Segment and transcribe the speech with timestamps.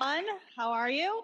[0.00, 0.24] everyone.
[0.56, 1.22] How are you?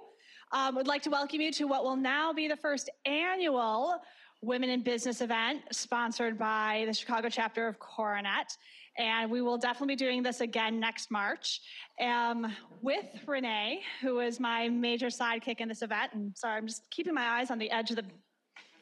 [0.52, 4.00] Um, would like to welcome you to what will now be the first annual
[4.42, 8.56] Women in Business event sponsored by the Chicago chapter of CoreNet.
[8.98, 11.60] And we will definitely be doing this again next March
[12.00, 16.12] um, with Renae, who is my major sidekick in this event.
[16.14, 18.04] And sorry, I'm just keeping my eyes on the edge of the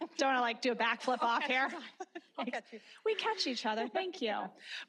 [0.19, 1.69] don't want to like do a backflip off here.
[2.39, 2.79] I'll catch you.
[3.05, 3.89] We catch each other.
[3.89, 4.35] Thank you.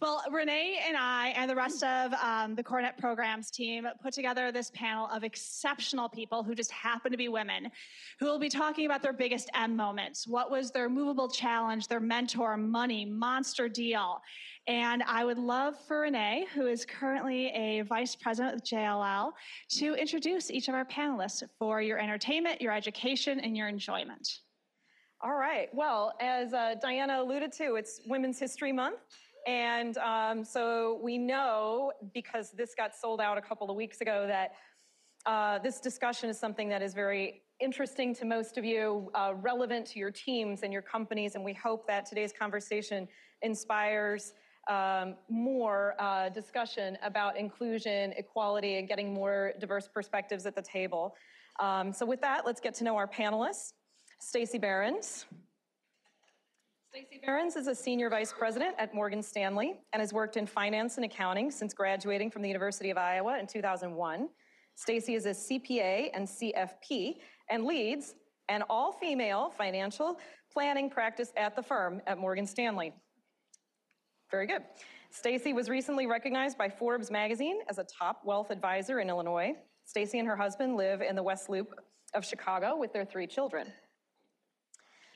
[0.02, 4.52] Well, Renae and I and the rest of um, the CoreNet programs team put together
[4.52, 7.72] this panel of exceptional people who just happen to be women
[8.20, 10.28] who will be talking about their biggest M moments.
[10.28, 14.22] What was their movable challenge, their mentor, money, monster deal?
[14.68, 19.32] And I would love for Renae, who is currently a vice president with JLL,
[19.78, 24.42] to introduce each of our panelists for your entertainment, your education, and your enjoyment.
[25.22, 25.68] All right.
[25.74, 29.00] Well, as uh, Diana alluded to, it's Women's History Month.
[29.46, 34.28] And um, so we know, because this got sold out a couple of weeks ago,
[34.28, 34.52] that
[35.26, 39.86] uh, this discussion is something that is very interesting to most of you, uh, relevant
[39.88, 41.36] to your teams and your companies.
[41.36, 43.06] And we hope that today's conversation
[43.42, 44.32] inspires
[44.70, 51.14] um, more uh, discussion about inclusion, equality, and getting more diverse perspectives at the table.
[51.60, 53.74] Um, so with that, let's get to know our panelists.
[54.20, 55.26] Stacey Barrins.
[56.92, 60.98] Stacey Barrins is a senior vice president at Morgan Stanley and has worked in finance
[60.98, 64.28] and accounting since graduating from the University of Iowa in 2001.
[64.76, 67.16] Stacey is a CPA and CFP
[67.50, 68.16] and leads
[68.50, 70.20] an all-female financial
[70.52, 72.94] planning practice at the firm at Morgan Stanley.
[74.32, 74.64] Very good.
[75.12, 79.54] Stacey was recently recognized by Forbes magazine as a top wealth advisor in Illinois.
[79.86, 81.74] Stacey and her husband live in the West Loop
[82.14, 83.72] of Chicago with their three children.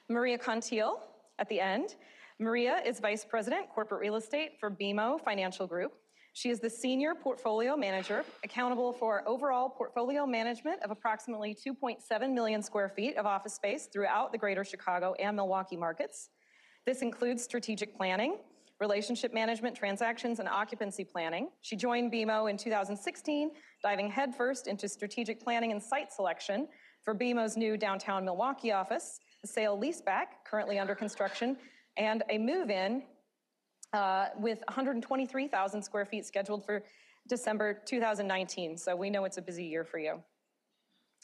[0.10, 0.98] Maria Kontil
[1.40, 1.96] at the end.
[2.40, 5.94] Maria is Vice President, Corporate Real Estate for BMO Financial Group.
[6.34, 12.62] She is the Senior Portfolio Manager, accountable for overall portfolio management of approximately 2.7 million
[12.62, 16.30] square feet of office space throughout the greater Chicago and Milwaukee markets.
[16.86, 18.38] This includes strategic planning,
[18.80, 21.50] relationship management, transactions, and occupancy planning.
[21.62, 26.68] She joined BMO in 2016, diving headfirst into strategic planning and site selection
[27.04, 31.58] for BMO's new downtown Milwaukee office, sale leaseback currently under construction,
[31.98, 33.04] and a move in
[33.94, 36.84] uh, with 123,000 square feet scheduled for
[37.28, 38.78] December 2019.
[38.78, 40.22] So we know it's a busy year for you.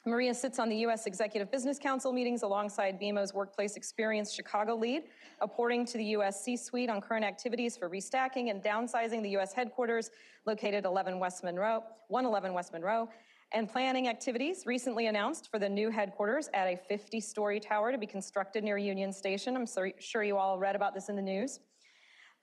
[0.05, 1.05] Maria sits on the U.S.
[1.05, 5.03] Executive Business Council meetings alongside BMO's Workplace Experience Chicago lead,
[5.41, 6.41] reporting to the U.S.
[6.41, 9.51] C-suite on current activities for restacking and downsizing the U.S.
[9.51, 10.09] headquarters
[10.45, 13.09] located 11 West Monroe, 111 West Monroe,
[13.51, 18.05] and planning activities recently announced for the new headquarters at a 50-story tower to be
[18.05, 19.55] constructed near Union Station.
[19.55, 19.65] I'm
[19.97, 21.59] sure you all read about this in the news.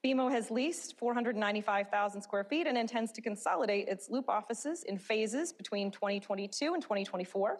[0.05, 5.53] BMO has leased 495,000 square feet and intends to consolidate its Loop offices in phases
[5.53, 7.57] between 2022 and 2024.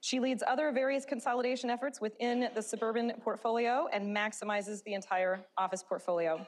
[0.00, 5.82] She leads other various consolidation efforts within the suburban portfolio and maximizes the entire office
[5.82, 6.44] portfolio.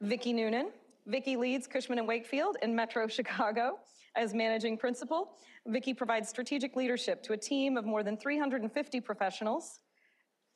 [0.00, 0.70] Vicki Noonan
[1.06, 3.78] Vicki leads Cushman & Wakefield in Metro Chicago
[4.16, 5.32] as managing principal.
[5.66, 9.80] Vicki provides strategic leadership to a team of more than 350 professionals.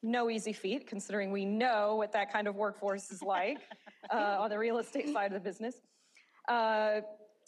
[0.03, 3.59] No easy feat, considering we know what that kind of workforce is like
[4.13, 5.77] uh, on the real estate side of the business.
[6.49, 7.01] Uh,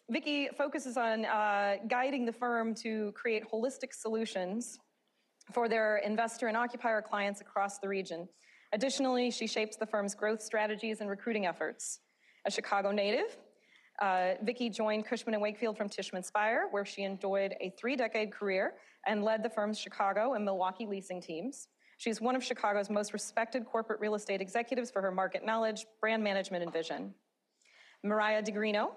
[0.09, 4.79] Vicki focuses on uh, guiding the firm to create holistic solutions
[5.53, 8.29] for their investor and occupier clients across the region.
[8.73, 12.01] Additionally, she shapes the firm's growth strategies and recruiting efforts
[12.47, 13.37] a Chicago native.
[14.01, 18.75] Uh, Vicki joined Cushman & Wakefield from Tishman Speyer, where she enjoyed a three-decade career
[19.07, 21.69] and led the firm's Chicago and Milwaukee leasing teams.
[21.99, 26.23] She's one of Chicago's most respected corporate real estate executives for her market knowledge, brand
[26.23, 27.15] management, and vision.
[28.03, 28.91] Mariah DiGrino.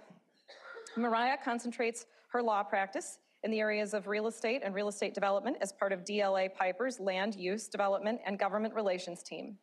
[0.98, 5.56] Mariah concentrates her law practice in the areas of real estate and real estate development
[5.62, 9.58] as part of DLA Piper's land use, development, and government relations team.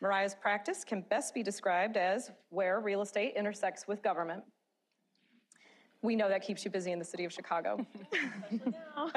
[0.00, 4.44] Mariah's practice can best be described as where real estate intersects with government.
[6.02, 7.84] We know that keeps you busy in the city of Chicago.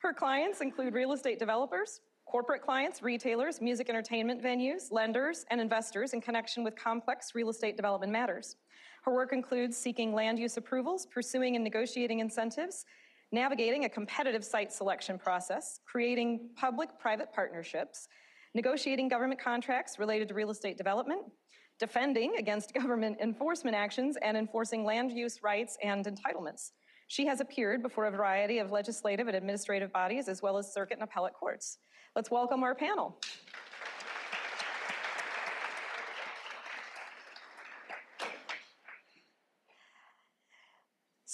[0.00, 6.12] Her clients include real estate developers, corporate clients, retailers, music entertainment venues, lenders, and investors
[6.12, 8.56] in connection with complex real estate development matters.
[9.02, 12.84] Her work includes seeking land use approvals, pursuing and negotiating incentives,
[13.32, 18.06] navigating a competitive site selection process, creating public-private partnerships,
[18.54, 21.22] negotiating government contracts related to real estate development,
[21.78, 26.70] defending against government enforcement actions, and enforcing land use rights and entitlements.
[27.08, 30.94] She has appeared before a variety of legislative and administrative bodies, as well as circuit
[30.94, 31.78] and appellate courts.
[32.16, 33.18] Let's welcome our panel.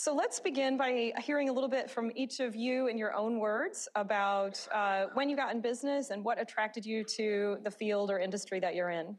[0.08, 3.38] So let's begin by hearing a little bit from each of you in your own
[3.38, 8.10] words about uh, when you got in business and what attracted you to the field
[8.10, 9.14] or industry that you're in.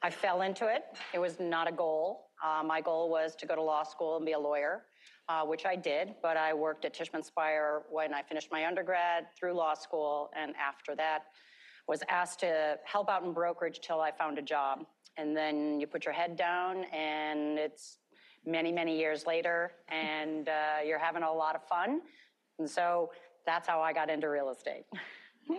[0.00, 0.84] I fell into it.
[1.12, 2.26] It was not a goal.
[2.40, 4.84] Uh, my goal was to go to law school and be a lawyer,
[5.28, 9.24] uh, which I did, but I worked at Tishman Speyer when I finished my undergrad
[9.36, 11.24] through law school, and after that
[11.88, 14.86] was asked to help out in brokerage till I found a job.
[15.16, 17.98] And then you put your head down, and it's
[18.46, 22.00] many, many years later, and uh, you're having a lot of fun.
[22.58, 23.10] And so
[23.46, 24.84] that's how I got into real estate.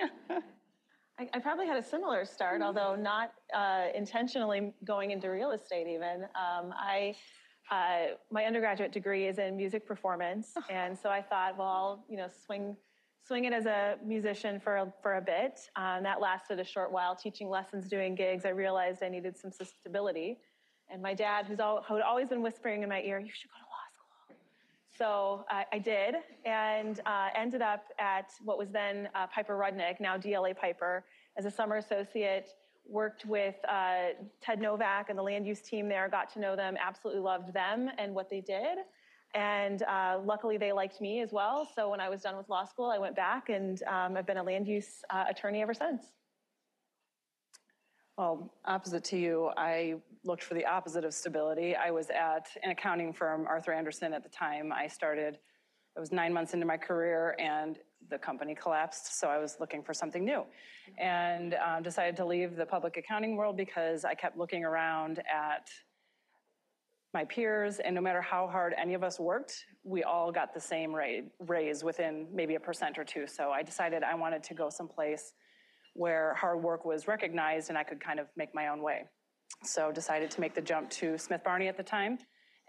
[1.19, 5.87] I, I probably had a similar start, although not uh, intentionally going into real estate
[5.87, 6.23] even.
[6.35, 7.15] Um, I,
[7.71, 12.17] uh, my undergraduate degree is in music performance, and so I thought, well, I'll, you
[12.17, 12.75] know, swing,
[13.25, 15.59] swing it as a musician for a, for a bit.
[15.75, 18.43] Um, that lasted a short while, teaching lessons, doing gigs.
[18.45, 20.39] I realized I needed some stability.
[20.93, 23.49] And my dad, who's all, who had always been whispering in my ear, you should
[23.49, 24.37] go to law school.
[24.95, 29.99] So uh, I did and uh, ended up at what was then uh, Piper Rudnick,
[29.99, 31.03] now DLA Piper,
[31.35, 32.49] as a summer associate.
[32.87, 34.09] Worked with uh,
[34.39, 37.89] Ted Novak and the land use team there, got to know them, absolutely loved them
[37.97, 38.79] and what they did.
[39.33, 41.67] And uh, luckily, they liked me as well.
[41.75, 44.37] So when I was done with law school, I went back and um, I've been
[44.37, 46.03] a land use uh, attorney ever since.
[48.15, 51.75] Well, opposite to you, I looked for the opposite of stability.
[51.75, 54.71] I was at an accounting firm, Arthur Andersen, at the time.
[54.71, 55.39] I started,
[55.97, 57.79] I was nine months into my career, and
[58.11, 60.45] the company collapsed, so I was looking for something new.
[60.99, 65.71] And um, decided to leave the public accounting world because I kept looking around at
[67.15, 70.61] my peers, and no matter how hard any of us worked, we all got the
[70.61, 70.95] same
[71.39, 73.25] raise within maybe a percent or two.
[73.25, 75.33] So I decided I wanted to go someplace
[75.93, 79.03] where hard work was recognized and I could kind of make my own way.
[79.63, 82.17] So decided to make the jump to Smith Barney at the time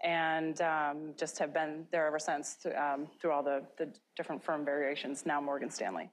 [0.03, 4.65] and um, just have been there ever since um, through all the, the different firm
[4.65, 6.09] variations, now Morgan Stanley.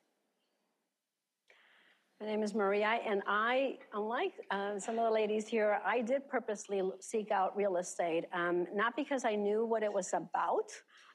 [2.20, 6.28] My name is Maria, and I, unlike uh, some of the ladies here, I did
[6.28, 10.70] purposely seek out real estate, um, not because I knew what it was about,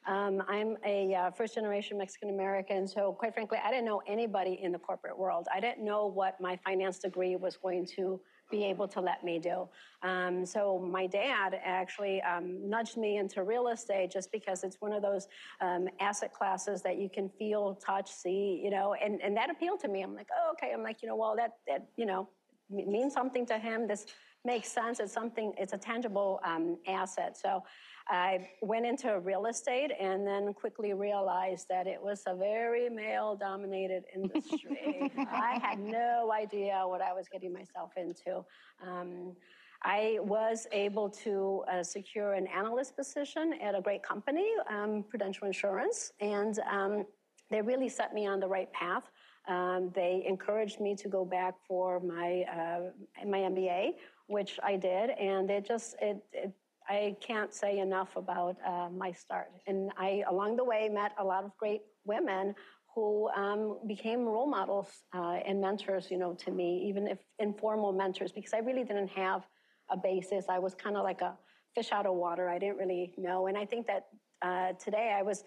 [0.07, 4.59] um, I'm a uh, first generation Mexican American, so quite frankly, I didn't know anybody
[4.62, 5.48] in the corporate world.
[5.54, 8.19] I didn't know what my finance degree was going to
[8.50, 9.68] be able to let me do.
[10.04, 14.94] Um, so my dad actually um, nudged me into real estate just because it's one
[14.94, 15.27] of those
[15.59, 19.81] um, asset classes that you can feel, touch, see, you know, and, and that appealed
[19.81, 20.01] to me.
[20.01, 20.71] I'm like, oh, okay.
[20.74, 22.30] I'm like, you know, well, that, that you know,
[22.69, 23.88] means something to him.
[23.88, 24.06] This
[24.45, 25.00] makes sense.
[25.00, 27.38] It's something, it's a tangible um, asset.
[27.38, 27.63] So
[28.09, 33.36] I went into real estate and then quickly realized that it was a very male
[33.36, 35.12] dominated industry.
[35.18, 38.45] I had no idea what I was getting myself into.
[38.86, 39.36] Um,
[39.83, 45.45] I was able to uh, secure an analyst position at a great company, um, Prudential
[45.45, 47.06] Insurance, and um,
[47.50, 49.03] they really set me on the right path.
[49.48, 53.92] Um, they encouraged me to go back for my uh, my MBA,
[54.25, 56.51] which I did, and it just it, it
[56.89, 59.51] I can't say enough about uh, my start.
[59.68, 62.56] And I, along the way, met a lot of great women
[62.95, 67.92] who um, became role models uh, and mentors, you know, to me, even if informal
[67.92, 69.45] mentors, because I really didn't have
[69.89, 70.45] a basis.
[70.50, 71.38] I was kind of like a
[71.75, 72.50] fish out of water.
[72.50, 73.48] I didn't really know.
[73.48, 74.08] And I think that
[74.41, 75.44] uh, today I was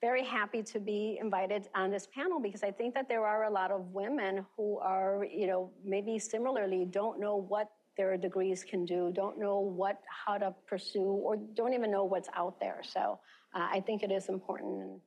[0.00, 3.50] very happy to be invited on this panel because I think that there are a
[3.50, 8.84] lot of women who are, you know, maybe similarly don't know what their degrees can
[8.84, 12.80] do, don't know what how to pursue, or don't even know what's out there.
[12.82, 13.18] So
[13.54, 15.00] uh, I think it is important and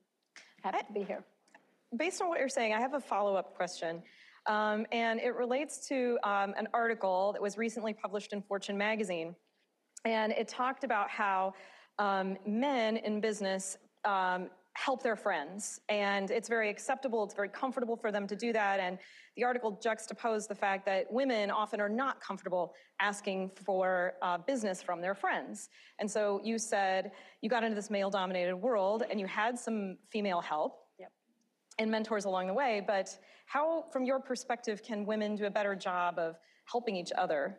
[0.62, 1.24] happy to be here.
[1.96, 4.02] Based on what you're saying, I have a follow-up question.
[4.46, 9.34] Um, and it relates to um, an article that was recently published in Fortune magazine.
[10.04, 11.54] And it talked about how
[11.98, 15.80] um, men in business um, help their friends.
[15.88, 18.80] And it's very acceptable, it's very comfortable for them to do that.
[18.80, 18.98] And
[19.36, 24.82] the article juxtaposed the fact that women often are not comfortable asking for uh, business
[24.82, 25.68] from their friends.
[25.98, 29.98] And so you said you got into this male dominated world and you had some
[30.10, 30.78] female help.
[30.98, 31.12] Yep.
[31.78, 35.74] And mentors along the way, but how, from your perspective, can women do a better
[35.74, 36.36] job of
[36.70, 37.58] helping each other?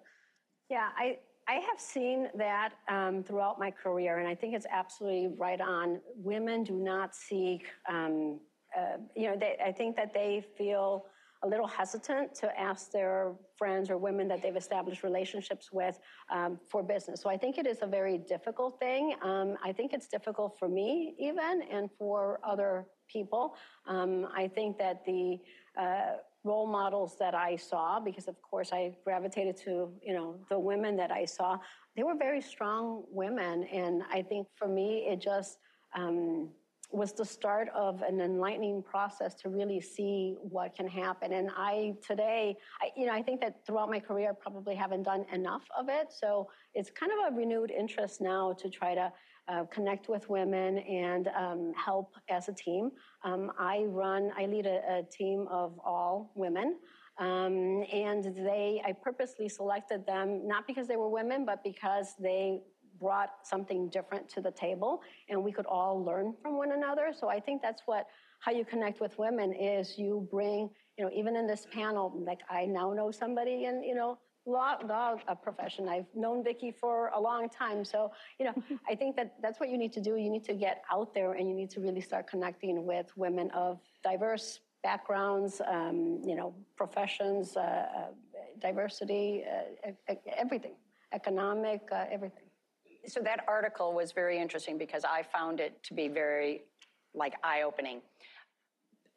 [0.69, 1.17] Yeah, I,
[1.51, 5.99] I have seen that um, throughout my career, and I think it's absolutely right on.
[6.15, 8.39] Women do not seek, um,
[8.77, 11.07] uh, you know, they, I think that they feel
[11.43, 15.99] a little hesitant to ask their friends or women that they've established relationships with
[16.33, 17.19] um, for business.
[17.19, 19.15] So I think it is a very difficult thing.
[19.21, 23.55] Um, I think it's difficult for me even and for other people.
[23.87, 25.39] Um, I think that the
[25.77, 30.57] uh, role models that I saw, because of course I gravitated to, you know, the
[30.57, 31.57] women that I saw,
[31.95, 33.63] they were very strong women.
[33.65, 35.59] And I think for me, it just
[35.95, 36.49] um,
[36.91, 41.33] was the start of an enlightening process to really see what can happen.
[41.33, 45.03] And I today, I, you know, I think that throughout my career, I probably haven't
[45.03, 46.11] done enough of it.
[46.11, 49.11] So it's kind of a renewed interest now to try to
[49.47, 52.91] uh, connect with women and um, help as a team.
[53.23, 56.77] Um, I run, I lead a, a team of all women.
[57.17, 62.61] Um, and they, I purposely selected them not because they were women, but because they
[62.99, 67.11] brought something different to the table and we could all learn from one another.
[67.17, 68.07] So I think that's what,
[68.39, 72.39] how you connect with women is you bring, you know, even in this panel, like
[72.49, 75.87] I now know somebody in, you know, law, law profession.
[75.87, 77.85] I've known Vicki for a long time.
[77.85, 78.53] So, you know,
[78.89, 80.15] I think that that's what you need to do.
[80.17, 83.51] You need to get out there and you need to really start connecting with women
[83.51, 88.07] of diverse backgrounds, um, you know, professions, uh, uh,
[88.59, 89.43] diversity,
[90.07, 90.73] uh, everything,
[91.13, 92.43] economic, uh, everything.
[93.07, 96.61] So that article was very interesting because I found it to be very
[97.13, 98.01] like eye-opening.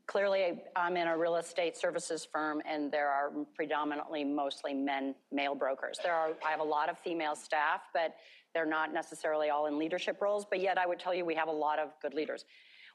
[0.07, 5.55] Clearly, I'm in a real estate services firm and there are predominantly mostly men, male
[5.55, 5.99] brokers.
[6.03, 8.15] There are, I have a lot of female staff, but
[8.55, 11.49] they're not necessarily all in leadership roles, but yet I would tell you we have
[11.49, 12.45] a lot of good leaders.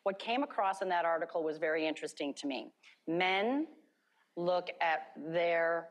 [0.03, 2.71] What came across in that article was very interesting to me.
[3.07, 3.67] Men
[4.37, 5.89] look at their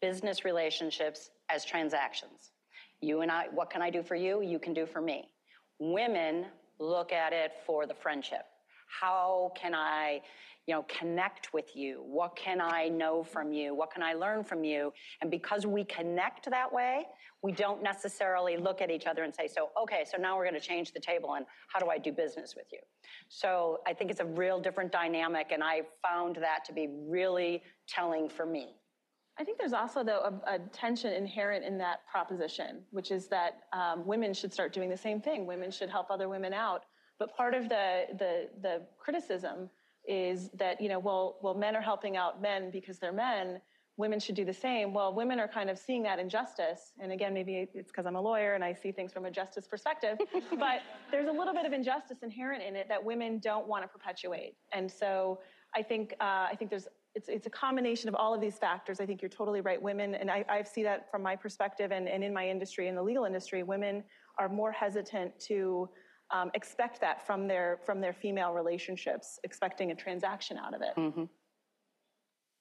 [0.00, 2.52] business relationships as transactions.
[3.00, 4.42] You and I, what can I do for you?
[4.42, 5.30] You can do for me.
[5.78, 6.46] Women
[6.78, 8.44] look at it for the friendship.
[9.00, 10.22] How can I,
[10.68, 12.04] you know, connect with you?
[12.06, 13.74] What can I know from you?
[13.74, 14.92] What can I learn from you?
[15.22, 17.06] And because we connect that way,
[17.42, 20.60] we don't necessarily look at each other and say, so, okay, so now we're going
[20.60, 22.80] to change the table and how do I do business with you?
[23.28, 27.62] So I think it's a real different dynamic, and I found that to be really
[27.88, 28.74] telling for me.
[29.40, 33.60] I think there's also, though, a, a, tension inherent in that proposition, which is that
[33.72, 35.46] um, women should start doing the same thing.
[35.46, 36.82] Women should help other women out.
[37.18, 39.70] But part of the, the, the criticism
[40.08, 43.60] is that, you know, well, well, men are helping out men because they're men.
[43.98, 44.94] Women should do the same.
[44.94, 46.92] Well, women are kind of seeing that injustice.
[47.00, 49.66] And again, maybe it's because I'm a lawyer and I see things from a justice
[49.66, 50.18] perspective.
[50.58, 53.88] but there's a little bit of injustice inherent in it that women don't want to
[53.88, 54.54] perpetuate.
[54.72, 55.40] And so
[55.74, 59.00] I think, uh, I think there's it's, it's a combination of all of these factors.
[59.00, 59.80] I think you're totally right.
[59.80, 62.94] Women, and I, I see that from my perspective and, and in my industry, in
[62.94, 64.04] the legal industry, women
[64.38, 65.88] are more hesitant to
[66.30, 70.94] um, expect that from their, from their female relationships, expecting a transaction out of it.
[70.96, 71.24] Mm-hmm.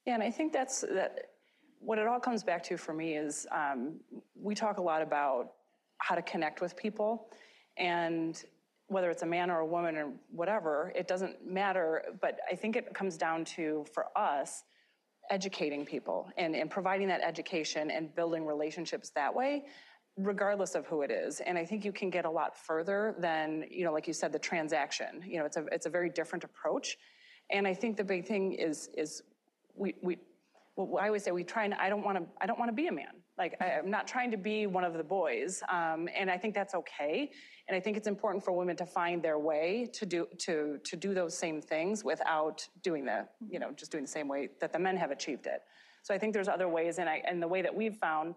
[0.06, 1.32] Yeah, and I think that's that.
[1.80, 4.00] What it all comes back to for me is um,
[4.36, 5.52] we talk a lot about
[6.00, 7.30] how to connect with people,
[7.78, 8.44] and
[8.88, 12.04] whether it's a man or a woman or whatever, it doesn't matter.
[12.22, 14.64] But I think it comes down to, for us,
[15.30, 19.66] educating people and, and providing that education and building relationships that way,
[20.18, 21.40] regardless of who it is.
[21.42, 24.32] And I think you can get a lot further than, you know, like you said,
[24.32, 25.22] the transaction.
[25.26, 26.98] You know, it's a it's a very different approach.
[27.50, 29.24] And I think the big thing is is
[29.76, 30.18] we we
[30.76, 32.76] well, I always say we try and I don't want to I don't want to
[32.76, 33.14] be a man.
[33.38, 36.56] Like I, am not trying to be one of the boys, um, and I think
[36.56, 37.30] that's okay.
[37.68, 40.96] And I think it's important for women to find their way to do to to
[40.96, 44.74] do those same things without doing the you know just doing the same way that
[44.74, 45.62] the men have achieved it.
[46.02, 48.34] So I think there's other ways, and I and the way that we've found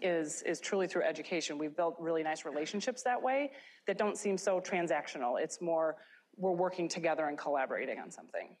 [0.00, 1.58] is is truly through education.
[1.58, 3.52] We've built really nice relationships that way
[3.86, 5.40] that don't seem so transactional.
[5.40, 5.96] It's more
[6.36, 8.56] we're working together and collaborating on something.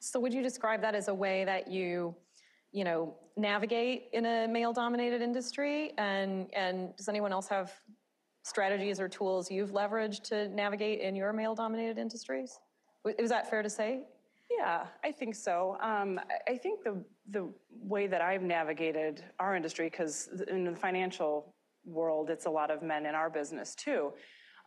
[0.00, 2.16] So would you describe that as a way that you
[2.72, 5.92] you know, navigate in a male-dominated industry?
[5.98, 7.72] And, and does anyone else have
[8.44, 12.58] strategies or tools you've leveraged to navigate in your male-dominated industries?
[13.04, 14.04] Was that fair to say?
[14.50, 15.76] Yeah, I think so.
[15.80, 21.54] Um, I think the the way that I've navigated our industry, because in the financial
[21.84, 24.12] world, it's a lot of men in our business too.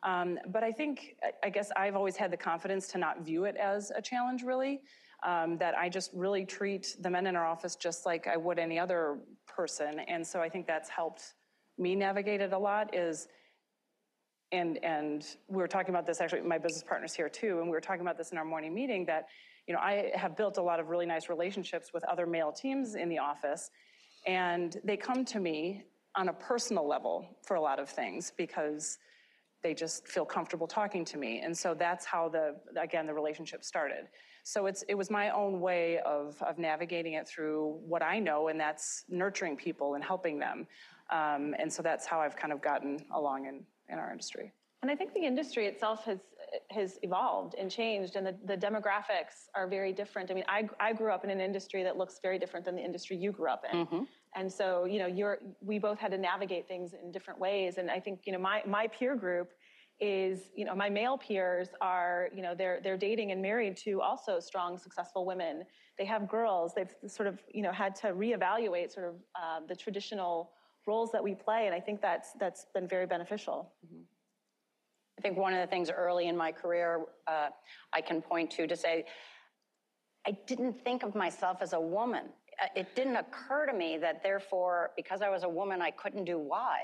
[0.03, 3.55] Um, but I think, I guess I've always had the confidence to not view it
[3.55, 4.81] as a challenge, really
[5.25, 8.59] um, that I just really treat the men in our office just like I would
[8.59, 9.99] any other person.
[10.07, 11.33] And so I think that's helped
[11.77, 13.27] me navigate it a lot is
[14.51, 17.71] and and we were talking about this actually my business partners here too and we
[17.71, 19.27] were talking about this in our morning meeting that
[19.67, 22.95] you know i have built a lot of really nice relationships with other male teams
[22.95, 23.71] in the office
[24.27, 25.83] and they come to me
[26.15, 28.97] on a personal level for a lot of things because
[29.63, 33.63] they just feel comfortable talking to me and so that's how the again the relationship
[33.63, 34.07] started
[34.47, 38.49] so it's, it was my own way of, of navigating it through what I know,
[38.49, 40.67] and that's nurturing people and helping them.
[41.09, 44.53] Um, and so that's how I've kind of gotten along in, in our industry.
[44.83, 46.19] And I think the industry itself has,
[46.71, 50.31] has evolved and changed, and the, the demographics are very different.
[50.31, 52.83] I mean, I, I grew up in an industry that looks very different than the
[52.83, 53.77] industry you grew up in.
[54.35, 57.77] And so, you know, you're, we both had to navigate things in different ways.
[57.77, 59.53] And I think, you know, my, my peer group
[60.01, 64.01] is, you know, my male peers are, you know, they're, they're dating and married to
[64.01, 65.63] also strong, successful women.
[65.97, 66.73] They have girls.
[66.75, 70.51] They've sort of, you know, had to reevaluate sort of uh, the traditional
[70.85, 71.65] roles that we play.
[71.67, 73.71] And I think that's, that's been very beneficial.
[75.17, 77.49] I think one of the things early in my career uh,
[77.93, 79.05] I can point to to say,
[80.27, 82.25] I didn't think of myself as a woman.
[82.61, 86.25] Uh, It didn't occur to me that therefore, because I was a woman, I couldn't
[86.25, 86.79] do Y.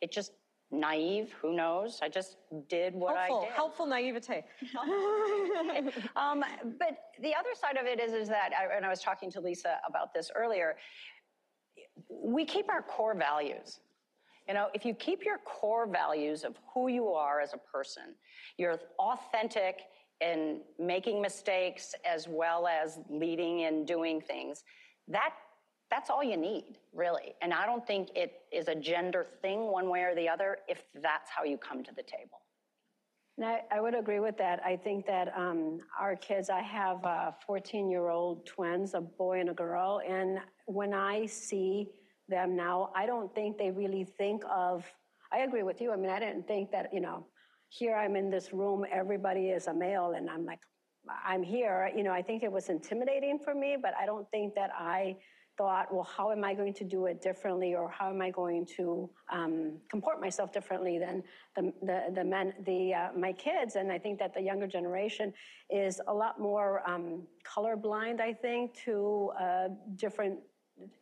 [0.00, 0.32] It just
[0.72, 2.00] naive, who knows?
[2.02, 2.38] I just
[2.68, 3.54] did what Helpful, I did.
[3.54, 4.44] helpful naivete.
[6.16, 6.42] Um,
[6.78, 9.40] but the other side of it is, is that, I- and I was talking to
[9.40, 10.76] Lisa about this earlier,
[12.10, 13.78] we keep our core values.
[14.48, 18.14] You know, if you keep your core values of who you are as a person,
[18.58, 19.80] you're authentic
[20.20, 24.64] in making mistakes as well as leading and doing things,
[25.08, 25.32] that
[25.90, 27.34] that's all you need, really.
[27.42, 30.82] And I don't think it is a gender thing one way or the other if
[31.00, 32.40] that's how you come to the table.
[33.70, 34.62] I would agree with that.
[34.64, 39.40] I think that um, our kids, I have uh, 14 year old twins, a boy
[39.40, 40.00] and a girl.
[40.08, 41.90] And when I see
[42.28, 44.84] them now, I don't think they really think of,
[45.32, 45.92] I agree with you.
[45.92, 47.26] I mean, I didn't think that, you know,
[47.68, 50.60] here I'm in this room, everybody is a male, and I'm like,
[51.24, 51.90] I'm here.
[51.96, 55.16] You know, I think it was intimidating for me, but I don't think that I
[55.58, 58.66] thought, well, how am I going to do it differently, or how am I going
[58.76, 61.22] to um, comport myself differently than
[61.56, 63.76] the the, the men, the uh, my kids?
[63.76, 65.32] And I think that the younger generation
[65.70, 68.20] is a lot more um, colorblind.
[68.20, 70.38] I think to uh, different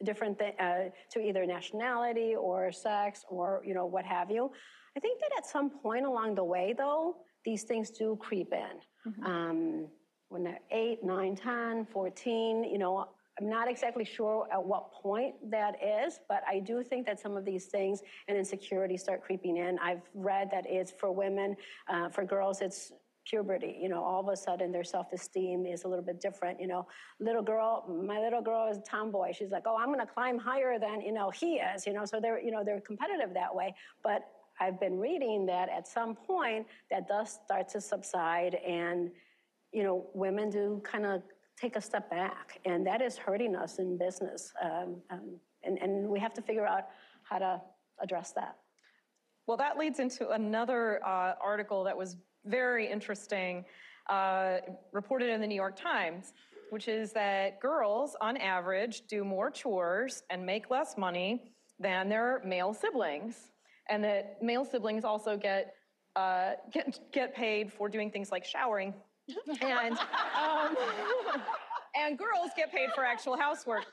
[0.04, 4.50] different th- uh, to either nationality or sex or you know what have you.
[4.97, 9.25] I think that at some point along the way, though, these things do creep in.
[9.26, 9.88] Um,
[10.28, 15.35] when they're 8, 9, 10, 14, you know, I'm not exactly sure at what point
[15.50, 19.57] that is, but I do think that some of these things and insecurities start creeping
[19.57, 19.78] in.
[19.81, 21.57] I've read that it's for women,
[21.88, 22.93] uh, for girls, it's
[23.25, 23.78] puberty.
[23.80, 26.60] You know, all of a sudden their self-esteem is a little bit different.
[26.60, 26.87] You know,
[27.21, 29.32] little girl, my little girl is a tomboy.
[29.32, 31.87] She's like, oh, I'm going to climb higher than you know he is.
[31.87, 34.23] You know, so they're you know they're competitive that way, but
[34.60, 39.10] I've been reading that at some point that does start to subside and
[39.73, 41.23] you know women do kind of
[41.60, 46.08] take a step back and that is hurting us in business um, um, and, and
[46.08, 46.87] we have to figure out
[47.23, 47.60] how to
[48.00, 48.56] address that
[49.47, 53.65] Well, that leads into another uh, article that was very interesting,
[54.09, 54.59] uh,
[54.93, 56.33] reported in the New York Times,
[56.71, 62.43] which is that girls, on average, do more chores and make less money than their
[62.45, 63.50] male siblings,
[63.89, 65.75] and that male siblings also get
[66.17, 68.95] uh, get get paid for doing things like showering,
[69.63, 70.76] and um,
[71.97, 73.85] and girls get paid for actual housework.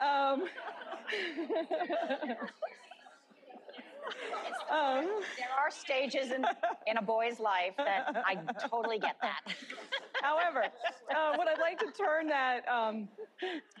[0.00, 0.44] Um,
[4.70, 5.06] um,
[5.38, 6.44] There are stages in,
[6.86, 8.36] in a boy's life that I
[8.68, 9.40] totally get that.
[10.22, 10.64] However,
[11.14, 13.08] uh, what I'd like to turn that um,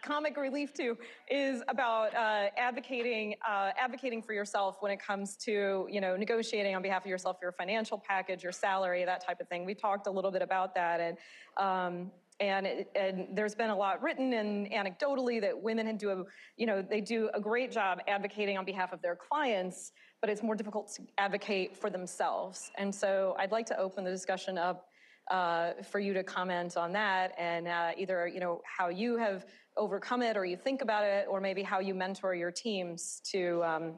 [0.02, 0.96] comic relief to
[1.30, 6.74] is about uh, advocating uh, advocating for yourself when it comes to you know negotiating
[6.74, 9.64] on behalf of yourself your financial package, your salary, that type of thing.
[9.64, 11.16] We talked a little bit about that, and
[11.56, 16.24] um, and, it, and there's been a lot written and anecdotally that women do a,
[16.56, 20.42] you know they do a great job advocating on behalf of their clients, but it's
[20.42, 22.70] more difficult to advocate for themselves.
[22.76, 24.86] And so I'd like to open the discussion up
[25.30, 29.46] uh, for you to comment on that and uh, either you know how you have
[29.76, 33.62] overcome it or you think about it or maybe how you mentor your teams to
[33.62, 33.94] um,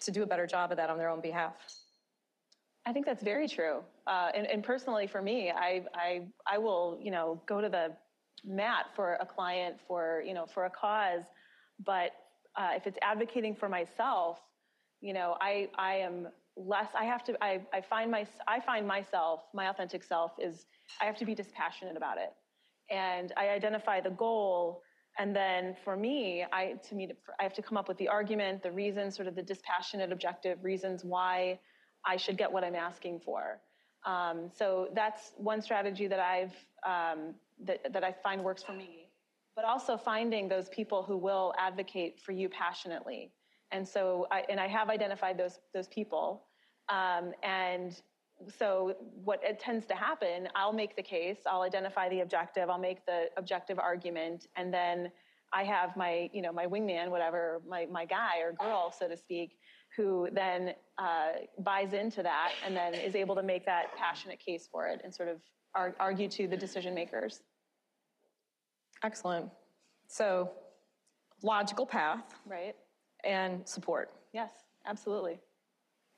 [0.00, 1.54] to do a better job of that on their own behalf.
[2.86, 3.80] I think that's very true.
[4.06, 7.92] Uh, and, and personally, for me, I, I, I will, you know, go to the
[8.44, 11.24] mat for a client for, you know, for a cause.
[11.84, 12.12] But
[12.56, 14.38] uh, if it's advocating for myself,
[15.00, 16.88] you know, I, I am less.
[16.98, 17.44] I have to.
[17.44, 18.26] I, I find my.
[18.46, 19.42] I find myself.
[19.54, 20.66] My authentic self is.
[21.00, 22.32] I have to be dispassionate about it,
[22.90, 24.82] and I identify the goal.
[25.20, 28.62] And then for me, I to me, I have to come up with the argument,
[28.62, 31.58] the reasons, sort of the dispassionate, objective reasons why
[32.06, 33.60] I should get what I'm asking for.
[34.06, 36.54] Um, so that's one strategy that I've
[36.86, 37.34] um,
[37.64, 39.08] that, that I find works for me.
[39.56, 43.32] But also finding those people who will advocate for you passionately.
[43.72, 46.44] And so, I, and I have identified those those people.
[46.88, 48.00] Um, and
[48.56, 52.78] so, what it tends to happen, I'll make the case, I'll identify the objective, I'll
[52.78, 55.10] make the objective argument, and then
[55.52, 59.16] I have my, you know, my wingman, whatever, my my guy or girl, so to
[59.16, 59.58] speak,
[59.96, 64.68] who then uh, buys into that and then is able to make that passionate case
[64.70, 65.40] for it and sort of
[65.74, 67.40] ar- argue to the decision makers.
[69.02, 69.50] Excellent.
[70.08, 70.50] So
[71.42, 72.74] logical path Right?
[73.24, 74.10] And support.
[74.32, 74.50] Yes,
[74.86, 75.40] absolutely.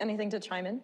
[0.00, 0.80] Anything to chime in?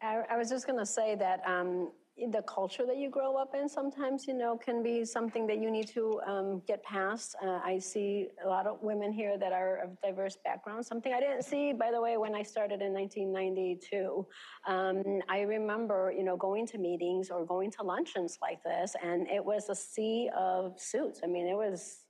[0.00, 1.90] I, I was just going to say that um,
[2.30, 5.70] the culture that you grow up in sometimes, you know, can be something that you
[5.70, 7.34] need to um, get past.
[7.42, 11.20] Uh, I see a lot of women here that are of diverse backgrounds, something I
[11.20, 14.26] didn't see, by the way, when I started in 1992.
[14.66, 19.26] Um, I remember, you know, going to meetings or going to luncheons like this, and
[19.28, 21.20] it was a sea of suits.
[21.24, 22.01] I mean, it was you know,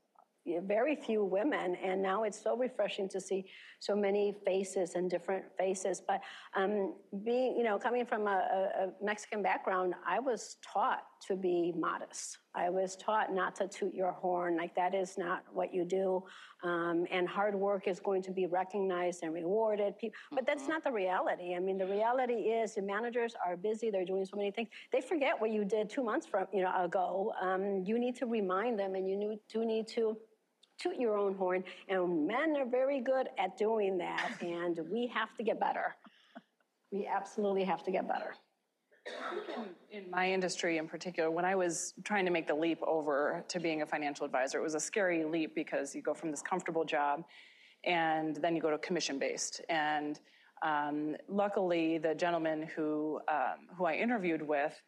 [0.63, 3.45] very few women, and now it's so refreshing to see
[3.79, 6.03] so many faces and different faces.
[6.07, 6.21] But
[6.55, 11.73] um, being, you know, coming from a, a, Mexican background, I was taught to be
[11.77, 12.39] modest.
[12.55, 16.23] I was taught not to toot your horn, like that is not what you do.
[16.65, 19.95] Um, and hard work is going to be recognized and rewarded.
[20.33, 21.55] But that's not the reality.
[21.57, 23.91] I mean, the reality is the managers are busy.
[23.91, 24.69] They're doing so many things.
[24.93, 27.33] They forget what you did two months from, you know, ago.
[27.41, 30.17] Um, you need to remind them, and you do need to
[30.83, 31.65] toot your own horn.
[31.89, 35.97] And men are very good at doing that, and we have to get better.
[36.91, 38.35] We absolutely have to get better.
[39.91, 43.59] in my industry in particular, when I was trying to make the leap over to
[43.59, 46.85] being a financial advisor, it was a scary leap because you go from this comfortable
[46.85, 47.25] job
[47.85, 49.61] and then you go to commission based.
[49.69, 50.21] And
[50.63, 54.81] um, luckily, the gentleman who um, who I interviewed with,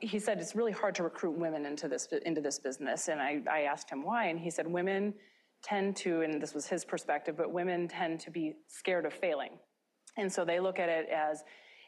[0.00, 3.08] he said it's really hard to recruit women into this into this business.
[3.08, 5.14] And I, I asked him why, and he said women
[5.62, 9.58] tend to, and this was his perspective, but women tend to be scared of failing.
[10.16, 11.42] And so they look at it as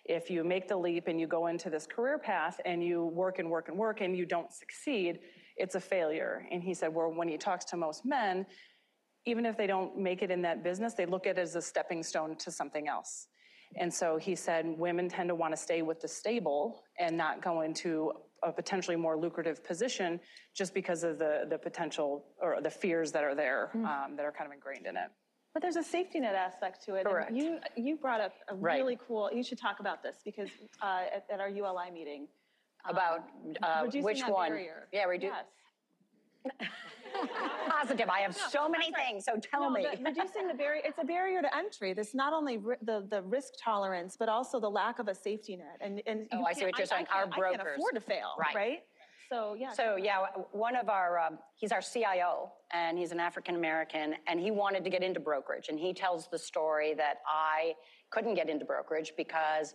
[0.07, 3.39] if you make the leap and you go into this career path and you work
[3.39, 5.21] and work and work and you don't succeed,
[5.57, 6.47] it's a failure.
[6.51, 8.47] And he said, well, when he talks to most men,
[9.27, 11.63] even if they don't make it in that business, they look at it as a
[11.63, 13.27] stepping stone to something else.
[13.75, 17.43] And so he said women tend to want to stay with the stable and not
[17.43, 20.21] go into a potentially more lucrative position
[20.55, 24.33] just because of the, the potential or the fears that are there um, that are
[24.33, 25.11] kind of ingrained in it.
[25.53, 27.01] But there's a safety net aspect to it.
[27.01, 27.33] and Correct.
[27.33, 28.79] You, you brought up a Right.
[28.79, 30.51] really cool, you should talk about this because
[30.83, 32.29] uh, at, at our ULI meeting.
[32.89, 33.25] About
[33.65, 34.51] uh, reducing which one?
[34.51, 34.87] barrier.
[34.93, 35.31] Yeah, reduce.
[35.33, 35.47] Yes.
[37.71, 38.09] Positive.
[38.09, 39.87] I have so many things, so tell me.
[40.05, 41.93] reducing the barrier, it's a barrier to entry.
[41.95, 45.57] This not only ri- the, the risk tolerance, but also the lack of a safety
[45.57, 45.79] net.
[45.81, 47.07] And, and Oh, you I see can't- what you're saying.
[47.13, 47.77] Our can't- I can't brokers.
[47.79, 48.55] afford to fail, Right.
[48.55, 48.79] right?
[49.31, 49.73] So, yeah.
[49.73, 50.19] So yeah,
[50.53, 54.85] one of our, um, he's our CIO, and he's an African American, and he wanted
[54.85, 55.69] to get into brokerage.
[55.69, 57.75] And he tells the story that I
[58.11, 59.75] couldn't get into brokerage because,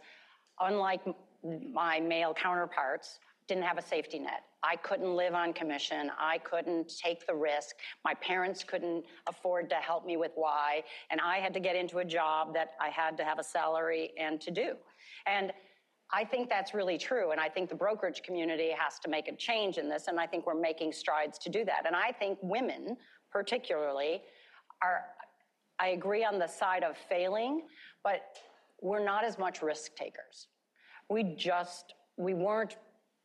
[0.62, 4.44] unlike m- my male counterparts, didn't have a safety net.
[4.64, 6.12] I couldn't live on commission.
[6.20, 7.76] I couldn't take the risk.
[8.06, 11.98] My parents couldn't afford to help me with why, and I had to get into
[11.98, 14.76] a job that I had to have a salary and to do.
[15.26, 15.52] And
[16.14, 17.32] I think that's really true.
[17.32, 20.08] And I think the brokerage community has to make a change in this.
[20.08, 21.84] And I think we're making strides to do that.
[21.86, 22.98] And I think women,
[23.32, 24.22] particularly,
[24.84, 25.06] are,
[25.80, 27.64] I agree on the side of failing,
[28.04, 28.22] but
[28.82, 30.48] we're not as much risk takers.
[31.10, 32.76] We just, we weren't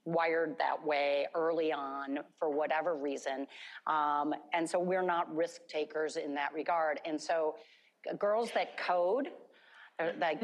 [0.06, 3.46] wired that way early on for whatever reason.
[3.86, 7.00] Um, and so we're not risk takers in that regard.
[7.04, 7.56] And so
[8.18, 9.28] girls that code,
[9.98, 10.40] uh, like,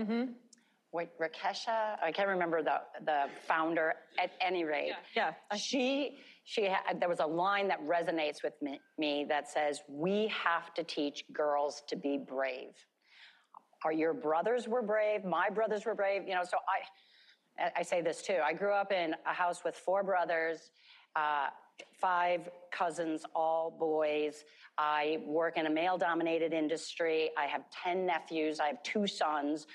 [0.93, 4.93] wait, Rakesha, I can't remember the, the founder at any rate.
[5.17, 5.33] Yeah.
[5.57, 10.31] She, she had, there was a line that resonates with me, me that says, we
[10.45, 12.75] have to teach girls to be brave.
[13.85, 16.85] Our, your brothers were brave, my brothers were brave, you know, so I,
[17.59, 18.39] I- say this too.
[18.43, 20.71] I grew up in a house with four brothers,
[21.17, 21.49] uh,
[21.93, 24.45] five cousins, all boys.
[24.79, 27.31] I work in a male dominated industry.
[27.37, 28.61] I have 10 nephews.
[28.61, 29.67] I have two sons.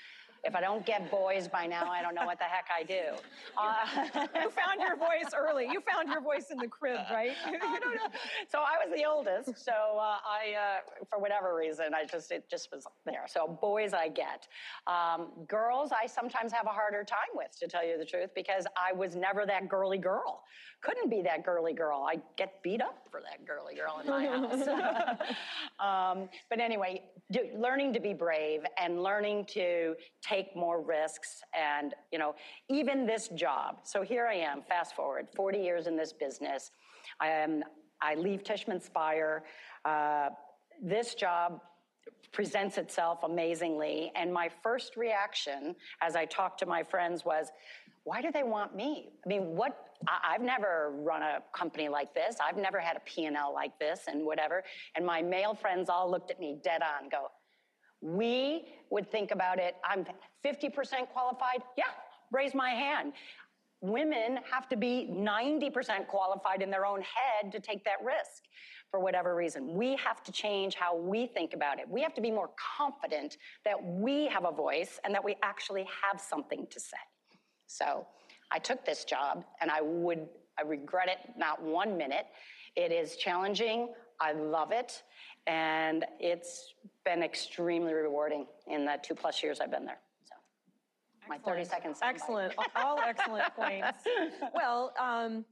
[0.44, 3.16] If I don't get boys by now, I don't know what the heck I do.
[3.56, 5.66] Uh, You found your voice early.
[5.70, 7.32] You found your voice in the crib, right?
[7.46, 8.08] I don't know.
[8.48, 9.64] So I was the oldest.
[9.64, 13.24] So uh, I, uh, for whatever reason, I just it just was there.
[13.26, 14.46] So boys, I get.
[14.86, 18.66] Um, girls, I sometimes have a harder time with, to tell you the truth, because
[18.76, 20.42] I was never that girly girl.
[20.80, 22.06] Couldn't be that girly girl.
[22.08, 25.18] I get beat up for that girly girl in my house.
[25.80, 29.94] um, but anyway, do, learning to be brave and learning to
[30.28, 32.34] take more risks, and you know,
[32.68, 33.80] even this job.
[33.84, 34.62] So here I am.
[34.62, 36.70] Fast forward, 40 years in this business.
[37.20, 37.64] I am.
[38.00, 39.42] I leave Tishman Speyer.
[39.84, 40.28] Uh,
[40.82, 41.60] this job
[42.32, 44.12] presents itself amazingly.
[44.14, 47.50] And my first reaction as I talked to my friends was,
[48.04, 49.10] why do they want me?
[49.24, 52.36] I mean, what, I, I've never run a company like this.
[52.42, 54.62] I've never had a P&L like this and whatever.
[54.94, 57.28] And my male friends all looked at me dead on, go,
[58.00, 60.04] We would think about it, I'm
[60.44, 61.84] 50% qualified, yeah,
[62.32, 63.12] raise my hand.
[63.80, 68.44] Women have to be 90% qualified in their own head to take that risk
[68.90, 69.74] for whatever reason.
[69.74, 71.88] We have to change how we think about it.
[71.88, 75.86] We have to be more confident that we have a voice and that we actually
[76.02, 76.96] have something to say.
[77.66, 78.06] So
[78.50, 80.26] I took this job and I would,
[80.58, 82.26] I regret it not one minute.
[82.76, 83.92] It is challenging.
[84.20, 85.02] I love it.
[85.48, 89.98] And it's been extremely rewarding in the two plus years I've been there.
[90.24, 90.34] So
[91.28, 91.98] my 30 seconds.
[92.02, 93.98] Excellent, all excellent points.
[94.54, 95.46] Well, um,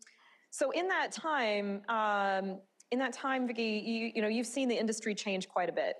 [0.50, 2.58] so in that time, um,
[2.90, 5.96] in that time, Vicki, you, you know, you've seen the industry change quite a bit.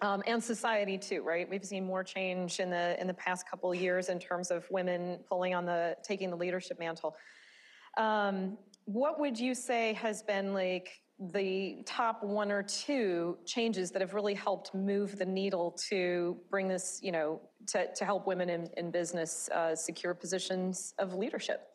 [0.00, 1.48] Um, and society too, right?
[1.48, 4.66] We've seen more change in the, in the past couple of years in terms of
[4.70, 7.14] women pulling on the, taking the leadership mantle.
[7.96, 14.02] Um, what would you say has been like the top one or two changes that
[14.02, 18.50] have really helped move the needle to bring this, you know, to, to help women
[18.50, 21.68] in, in business uh, secure positions of leadership?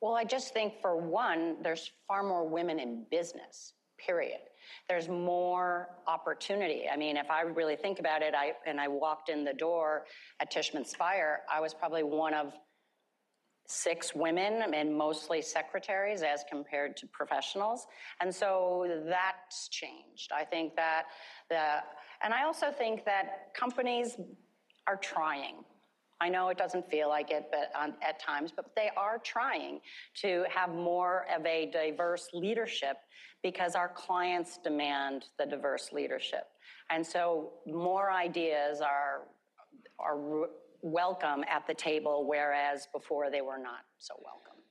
[0.00, 4.38] Well, I just think for one, there's far more women in business, period.
[4.88, 6.84] There's more opportunity.
[6.92, 10.04] I mean, if I really think about it, I, and I walked in the door
[10.40, 12.52] at Tishman Speyer, I was probably one of
[13.68, 17.86] six women and mostly secretaries as compared to professionals.
[18.20, 20.32] And so that's changed.
[20.34, 21.04] I think that
[21.50, 21.82] the,
[22.22, 24.16] and I also think that companies
[24.86, 25.56] are trying.
[26.20, 29.80] I know it doesn't feel like it but um, at times, but they are trying
[30.22, 32.96] to have more of a diverse leadership
[33.42, 36.46] because our clients demand the diverse leadership.
[36.90, 39.28] And so more ideas are,
[39.98, 40.48] are
[40.82, 44.62] welcome at the table, whereas before they were not so welcome.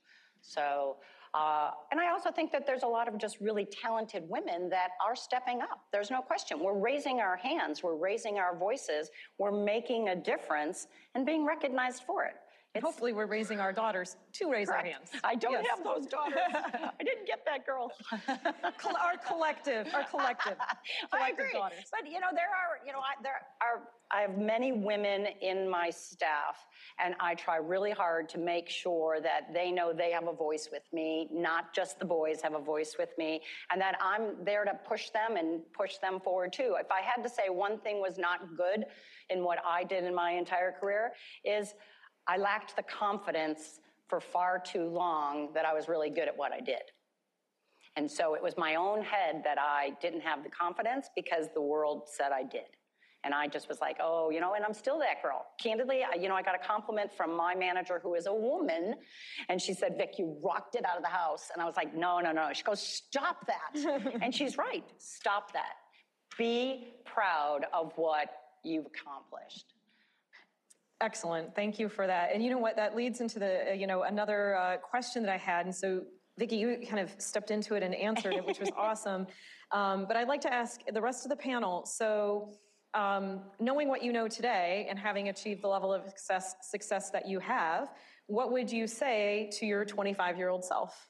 [0.41, 0.97] So,
[1.33, 4.89] uh, and I also think that there's a lot of just really talented women that
[5.05, 5.81] are stepping up.
[5.91, 6.59] There's no question.
[6.59, 12.03] We're raising our hands, we're raising our voices, we're making a difference and being recognized
[12.03, 12.35] for it.
[12.77, 15.09] It's, Hopefully, we're raising our daughters to raise our hands.
[15.23, 15.65] I don't Yes.
[15.69, 16.37] have those daughters.
[16.53, 17.91] I didn't get that girl.
[18.27, 20.57] Our collective, our collective,
[21.11, 21.85] collective daughters.
[21.91, 25.69] But you know, there are, you know, I, there are, I have many women in
[25.69, 26.65] my staff,
[27.03, 30.69] and I try really hard to make sure that they know they have a voice
[30.71, 34.63] with me, not just the boys have a voice with me, and that I'm there
[34.65, 36.75] to push them and push them forward too.
[36.79, 38.85] If I had to say one thing was not good
[39.29, 41.13] in what I did in my entire career,
[41.43, 41.73] is
[42.27, 46.51] I lacked the confidence for far too long that I was really good at what
[46.51, 46.91] I did.
[47.95, 51.61] And so it was my own head that I didn't have the confidence because the
[51.61, 52.77] world said I did.
[53.23, 55.47] And I just was like, oh, you know, and I'm still that girl.
[55.59, 58.95] Candidly, I, you know, I got a compliment from my manager who is a woman.
[59.49, 61.49] And she said, Vic, you rocked it out of the house.
[61.51, 62.49] And I was like, no, no, no.
[62.53, 64.13] She goes, stop that.
[64.21, 64.85] and she's right.
[64.99, 65.73] Stop that.
[66.37, 68.29] Be proud of what
[68.63, 69.73] you've accomplished.
[70.99, 71.53] Excellent.
[71.55, 72.31] Thank you for that.
[72.33, 72.75] And you know what?
[72.75, 75.65] That leads into the, uh, you know, another uh, question that I had.
[75.65, 76.03] And so,
[76.39, 79.27] Vicki, you kind of stepped into it and answered it, which was awesome.
[79.71, 81.85] Um, but I'd like to ask the rest of the panel.
[81.85, 82.53] So,
[82.93, 87.27] um, knowing what you know today and having achieved the level of success, success that
[87.27, 87.89] you have,
[88.25, 91.09] what would you say to your 25 year old self?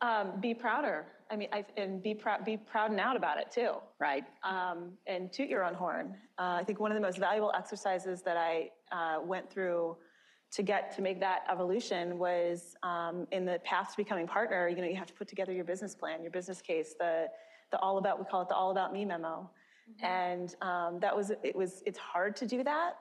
[0.00, 1.06] Um, be prouder.
[1.30, 3.74] I mean, I, and be proud, be proud and out about it too.
[4.00, 4.24] Right.
[4.42, 6.16] um, and toot your own horn.
[6.38, 9.96] Uh, I think one of the most valuable exercises that I uh, went through
[10.52, 14.68] to get to make that evolution was um, in the path to becoming partner.
[14.68, 17.28] You know, you have to put together your business plan, your business case, the
[17.70, 19.48] the all about we call it the all about me memo,
[20.02, 22.96] and um, that was it was it's hard to do that,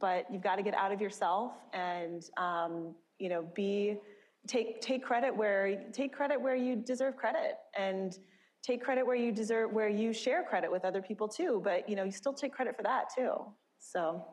[0.00, 3.96] but you've got to get out of yourself and um, you know be
[4.46, 8.18] take take credit where take credit where you deserve credit and
[8.62, 11.96] take credit where you deserve where you share credit with other people too but you
[11.96, 13.34] know you still take credit for that too
[13.78, 14.24] so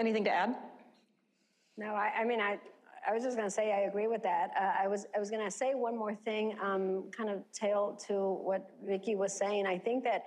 [0.00, 0.56] Anything to add?
[1.76, 2.58] No, I, I mean, I,
[3.06, 4.50] I was just going to say I agree with that.
[4.58, 7.98] Uh, I was, I was going to say one more thing, um, kind of tail
[8.06, 9.66] to what Vicki was saying.
[9.66, 10.24] I think that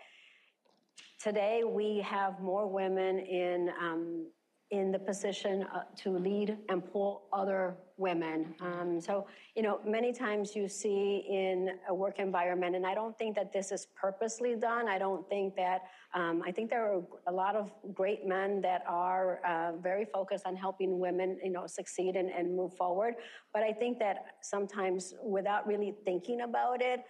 [1.20, 4.28] today we have more women in um,
[4.74, 8.56] in the position uh, to lead and pull other women.
[8.60, 13.16] Um, so, you know, many times you see in a work environment, and I don't
[13.16, 14.88] think that this is purposely done.
[14.88, 15.84] I don't think that,
[16.16, 20.48] um, I think there are a lot of great men that are uh, very focused
[20.48, 23.14] on helping women, you know, succeed and, and move forward.
[23.54, 27.02] But I think that sometimes without really thinking about it,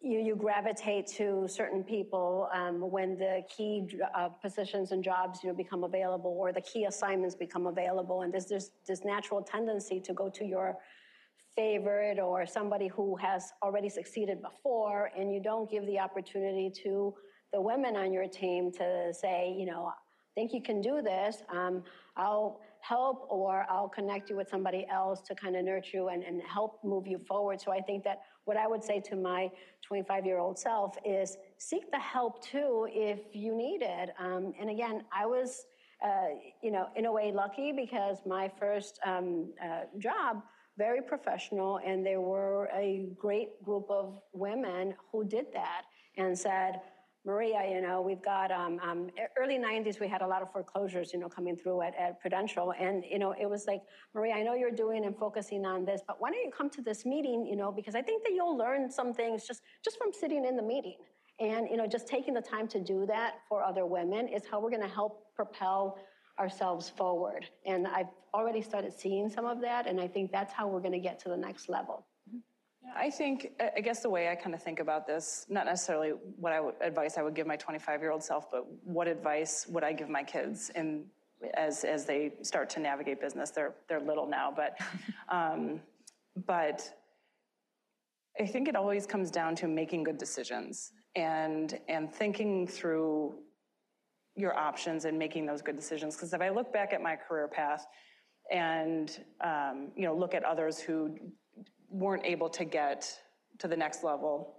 [0.00, 5.50] you, you gravitate to certain people um, when the key uh, positions and jobs you
[5.50, 10.00] know become available or the key assignments become available and there's this this natural tendency
[10.00, 10.78] to go to your
[11.56, 17.14] favorite or somebody who has already succeeded before, and you don't give the opportunity to
[17.52, 19.94] the women on your team to say, you know, I
[20.34, 21.42] think you can do this.
[21.50, 21.82] Um,
[22.16, 26.22] I'll help or I'll connect you with somebody else to kind of nurture you and,
[26.22, 27.60] and help move you forward.
[27.60, 29.50] So I think that what I would say to my
[29.82, 34.10] 25 year old self is seek the help too if you need it.
[34.18, 35.66] Um, and again, I was,
[36.04, 36.28] uh,
[36.62, 40.42] you know, in a way lucky because my first um, uh, job,
[40.78, 45.82] very professional, and there were a great group of women who did that
[46.18, 46.80] and said,
[47.26, 51.12] Maria, you know, we've got um, um, early 90s, we had a lot of foreclosures,
[51.12, 52.72] you know, coming through at, at Prudential.
[52.78, 53.82] And, you know, it was like,
[54.14, 56.80] Maria, I know you're doing and focusing on this, but why don't you come to
[56.80, 60.12] this meeting, you know, because I think that you'll learn some things just, just from
[60.12, 60.98] sitting in the meeting.
[61.40, 64.60] And, you know, just taking the time to do that for other women is how
[64.60, 65.98] we're going to help propel
[66.38, 67.44] ourselves forward.
[67.66, 69.88] And I've already started seeing some of that.
[69.88, 72.06] And I think that's how we're going to get to the next level.
[72.94, 76.52] I think, I- guess the way I kind of think about this, not necessarily what
[76.52, 80.08] I would, advice I would give my 25-year-old self, but what advice would I give
[80.08, 81.06] my kids in,
[81.54, 83.50] as, as they start to navigate business?
[83.50, 84.78] They're, they're little now, but,
[85.28, 85.80] um,
[86.46, 86.88] but
[88.38, 93.34] I think it always comes down to making good decisions and, and thinking through
[94.36, 96.14] your options and making those good decisions.
[96.14, 97.86] Because if I look back at my career path
[98.52, 101.16] and, um, you know, look at others who
[101.90, 103.10] weren't able to get
[103.58, 104.56] to the next level,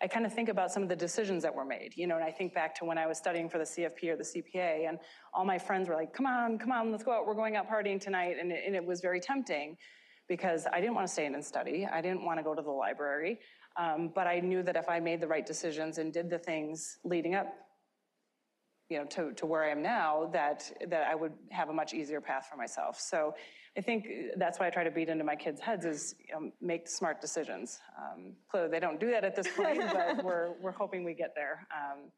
[0.00, 2.24] I kind of think about some of the decisions that were made, you know, and
[2.24, 4.98] I think back to when I was studying for the CFP or the CPA, and
[5.32, 7.68] all my friends were like, come on, come on, let's go out, we're going out
[7.68, 8.36] partying tonight.
[8.38, 9.76] And it, and it was very tempting
[10.28, 12.60] because I didn't want to stay in and study, I didn't want to go to
[12.60, 13.38] the library.
[13.78, 16.98] Um, but I knew that if I made the right decisions and did the things
[17.04, 17.52] leading up
[18.88, 21.92] you know, to, to where I am now, that, that I would have a much
[21.92, 23.00] easier path for myself.
[23.00, 23.34] So
[23.76, 26.50] I think that's why I try to beat into my kids' heads is you know,
[26.60, 27.80] make smart decisions.
[27.98, 31.34] Um, clearly, they don't do that at this point, but we're, we're hoping we get
[31.34, 31.66] there.
[31.74, 32.10] Um,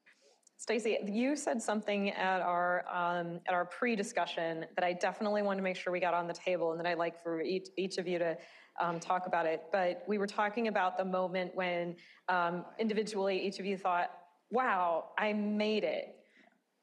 [0.61, 5.63] Stacey, you said something at our um, at our pre-discussion that I definitely want to
[5.63, 8.09] make sure we got on the table, and that I'd like for each each of
[8.09, 8.37] you to
[8.81, 9.63] um, talk about it.
[9.71, 11.95] But we were talking about the moment when
[12.29, 14.11] um, individually each of you thought,
[14.51, 16.17] "Wow, I made it."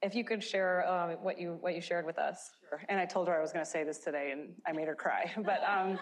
[0.06, 2.52] If you could share um, what you what you shared with us.
[2.70, 2.80] Sure.
[2.90, 4.94] And I told her I was going to say this today, and I made her
[4.94, 5.32] cry.
[5.44, 5.98] But um,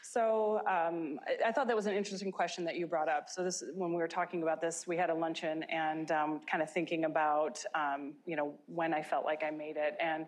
[0.00, 3.28] so um, I, I thought that was an interesting question that you brought up.
[3.28, 6.62] So this, when we were talking about this, we had a luncheon and um, kind
[6.62, 9.96] of thinking about, um, you know, when I felt like I made it.
[10.00, 10.26] And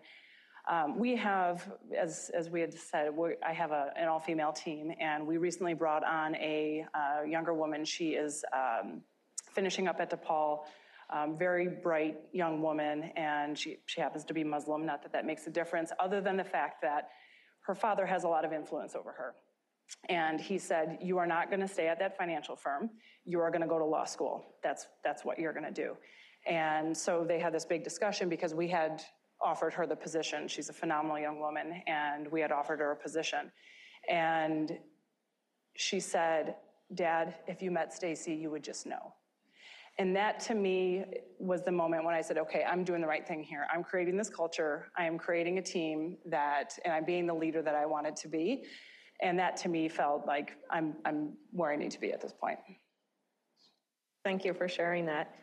[0.69, 3.11] um, we have, as as we had said,
[3.47, 7.85] I have a, an all-female team, and we recently brought on a uh, younger woman.
[7.85, 8.43] She is
[9.53, 10.65] finishing up at DePaul.
[11.11, 14.85] Um, very bright young woman, and she, she happens to be Muslim.
[14.85, 17.09] Not that that makes a difference, other than the fact that
[17.61, 19.35] her father has a lot of influence over her.
[20.09, 22.89] And he said, You are not going to stay at that financial firm.
[23.23, 24.45] You are going to go to law school.
[24.63, 25.95] That's, that's what you're going to do.
[26.47, 29.01] And so they had this big discussion because we had
[29.41, 30.47] offered her the position.
[30.47, 33.51] She's a phenomenal young woman, and we had offered her a position.
[34.09, 34.77] And
[35.75, 36.55] she said,
[36.93, 39.13] Dad, if you met Stacey, you would just know.
[39.97, 41.05] And that to me
[41.39, 43.65] was the moment when I said, okay, I'm doing the right thing here.
[43.73, 44.91] I'm creating this culture.
[44.97, 48.27] I am creating a team that, and I'm being the leader that I wanted to
[48.27, 48.65] be.
[49.21, 52.33] And that to me felt like I'm, I'm where I need to be at this
[52.33, 52.59] point.
[54.25, 55.33] Thank you for sharing that.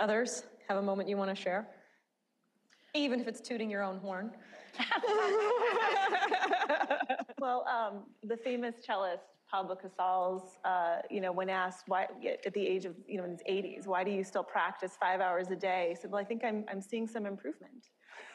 [0.00, 1.68] Others have a moment you want to share?
[2.94, 4.32] Even if it's tooting your own horn.
[7.42, 12.06] Well, um, the famous cellist Pablo Casals, uh, you know, when asked why,
[12.46, 15.20] at the age of, you know, in his 80s, why do you still practice five
[15.20, 15.88] hours a day?
[15.90, 17.88] He said, well, I think I'm, I'm seeing some improvement.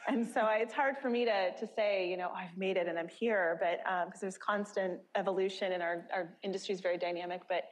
[0.08, 2.88] And so I, it's hard for me to, to say, you know, I've made it
[2.88, 6.99] and I'm here, but because um, there's constant evolution and our, our industry is very
[6.99, 7.41] dynamic.
[7.49, 7.63] But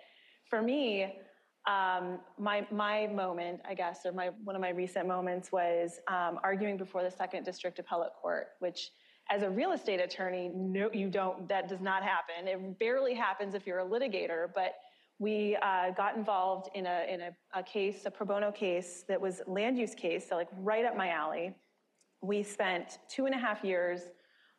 [0.49, 1.19] for me,
[1.67, 6.39] um, my, my moment, I guess, or my, one of my recent moments was um,
[6.43, 8.89] arguing before the Second District Appellate Court, which
[9.31, 12.47] as a real estate attorney, no, you don't, that does not happen.
[12.47, 14.75] It barely happens if you're a litigator, but
[15.17, 19.19] we uh, got involved in, a, in a, a, case, a pro bono case that
[19.19, 21.53] was land use case, so like right up my alley.
[22.21, 24.01] We spent two and a half years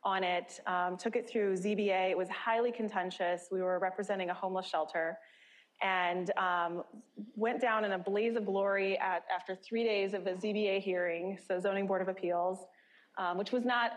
[0.02, 2.10] on it, um, took it through ZBA.
[2.10, 3.48] It was highly contentious.
[3.50, 5.18] We were representing a homeless shelter
[5.82, 6.84] and um,
[7.34, 11.38] went down in a blaze of glory at, after three days of a ZBA hearing,
[11.46, 12.66] so Zoning Board of Appeals,
[13.18, 13.92] um, which was not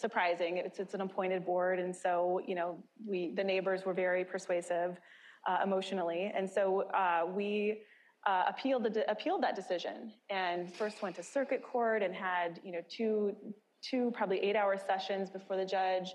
[0.00, 0.58] surprising.
[0.58, 4.98] It's, it's an appointed board, and so you know we the neighbors were very persuasive
[5.46, 7.82] uh, emotionally, and so uh, we
[8.26, 12.72] uh, appealed the appealed that decision, and first went to circuit court and had you
[12.72, 13.34] know two
[13.82, 16.08] two probably eight hour sessions before the judge.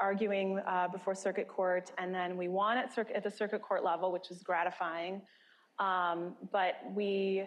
[0.00, 3.84] arguing uh, before circuit court, and then we won at, circuit, at the circuit court
[3.84, 5.22] level, which was gratifying.
[5.78, 7.44] Um, but we,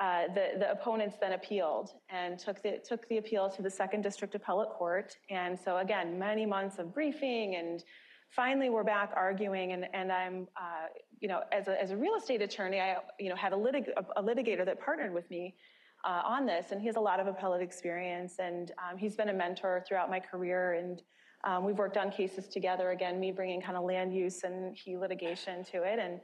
[0.00, 4.02] uh, the, the opponents then appealed and took the, took the appeal to the second
[4.02, 5.16] district appellate court.
[5.28, 7.82] And so again, many months of briefing and
[8.30, 10.86] finally we're back arguing and, and I'm, uh,
[11.20, 13.92] you know, as a, as a real estate attorney, I, you know, had a, litig-
[14.16, 15.56] a litigator that partnered with me
[16.04, 19.30] uh, on this and he has a lot of appellate experience and um, he's been
[19.30, 21.02] a mentor throughout my career and
[21.44, 24.96] um, we've worked on cases together, again, me bringing kind of land use and he
[24.96, 25.98] litigation to it.
[25.98, 26.20] And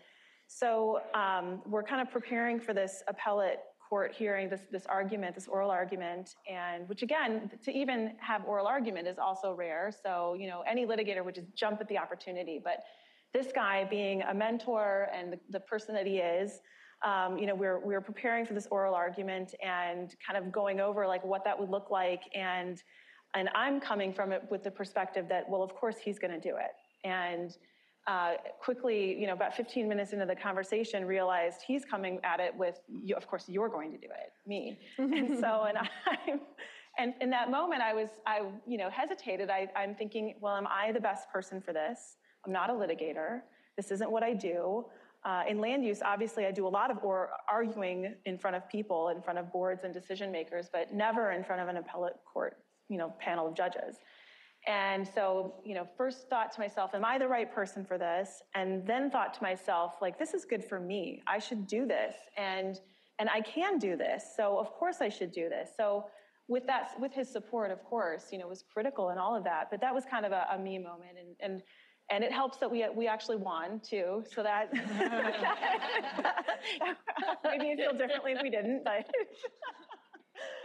[0.56, 5.48] so um, we're kind of preparing for this appellate court hearing, this, this argument, this
[5.48, 9.90] oral argument, and which again, to even have oral argument is also rare.
[9.90, 12.60] So, you know, any litigator would just jump at the opportunity.
[12.62, 12.84] But
[13.32, 16.60] this guy being a mentor and the, the person that he is,
[17.04, 21.04] um, you know, we're, we're preparing for this oral argument and kind of going over
[21.04, 22.22] like what that would look like.
[22.32, 22.80] And,
[23.34, 26.40] and I'm coming from it with the perspective that, well, of course he's going to
[26.40, 26.70] do it.
[27.02, 27.56] And
[28.06, 32.54] uh, quickly, you know, about 15 minutes into the conversation, realized he's coming at it
[32.54, 34.78] with, you, of course, you're going to do it, me.
[34.98, 36.40] and so, and I'm,
[36.98, 39.50] and in that moment, I was, I, you know, hesitated.
[39.50, 42.16] I, I'm thinking, well, am I the best person for this?
[42.46, 43.40] I'm not a litigator.
[43.76, 44.84] This isn't what I do.
[45.24, 48.68] Uh, in land use, obviously, I do a lot of or arguing in front of
[48.68, 52.16] people, in front of boards and decision makers, but never in front of an appellate
[52.30, 52.58] court,
[52.90, 53.96] you know, panel of judges.
[54.66, 58.42] And so, you know, first thought to myself, am I the right person for this?
[58.54, 61.22] And then thought to myself, like, this is good for me.
[61.26, 62.14] I should do this.
[62.36, 62.80] And
[63.18, 64.24] and I can do this.
[64.36, 65.70] So of course I should do this.
[65.76, 66.06] So
[66.48, 69.68] with that, with his support, of course, you know, was critical and all of that.
[69.70, 71.16] But that was kind of a, a me moment.
[71.18, 71.62] And and
[72.10, 74.24] and it helps that we we actually won too.
[74.34, 74.72] So that
[77.44, 79.08] maybe you feel differently if we didn't, but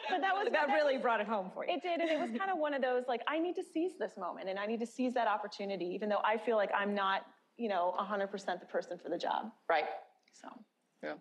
[0.09, 1.73] but that was That really brought it home for you.
[1.73, 3.93] it did, and it was kind of one of those like I need to seize
[3.99, 6.93] this moment, and I need to seize that opportunity, even though I feel like I'm
[6.93, 7.21] not,
[7.57, 9.51] you know, 100% the person for the job.
[9.69, 9.85] Right.
[10.33, 10.47] So
[11.03, 11.13] Yeah.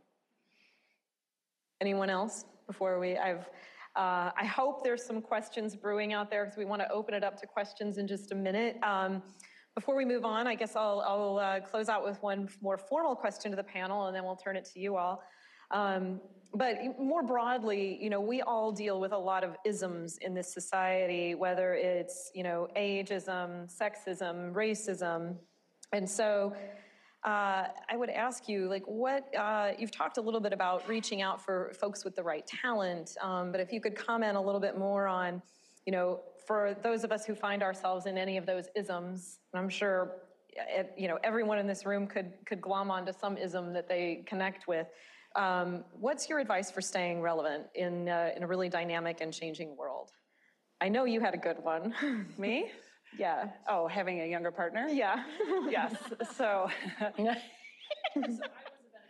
[1.81, 3.49] Anyone else before we, I've,
[3.97, 7.23] uh, I hope there's some questions brewing out there because we want to open it
[7.25, 8.77] up to questions in just a minute.
[8.83, 9.23] Um,
[9.75, 13.15] Before we move on, I guess I'll, I'll uh, close out with one more formal
[13.15, 15.23] question to the panel and then we'll turn it to you all.
[15.71, 16.21] Um,
[16.55, 20.53] But more broadly, you know, we all deal with a lot of isms in this
[20.53, 25.37] society, whether it's, you know, ageism, sexism, racism.
[25.93, 26.55] And so
[27.25, 31.21] uh, I would ask you, like, what, uh, you've talked a little bit about reaching
[31.21, 34.61] out for folks with the right talent, um, but if you could comment a little
[34.61, 35.43] bit more on,
[35.85, 39.61] you know, for those of us who find ourselves in any of those isms, and
[39.61, 40.13] I'm sure,
[40.57, 44.23] eh, you know, everyone in this room could, could glom onto some ism that they
[44.27, 44.87] connect with.
[45.43, 49.77] Um, what's your advice for staying relevant in, uh, in a really dynamic and changing
[49.77, 50.11] world?
[50.81, 51.95] I know you had a good one.
[52.39, 52.73] Me?
[53.17, 54.89] Yeah, Oh, having a younger partner?
[54.89, 55.23] yeah.
[55.71, 55.95] Yes,
[56.37, 56.69] so.
[56.99, 57.23] I
[58.17, 58.51] was a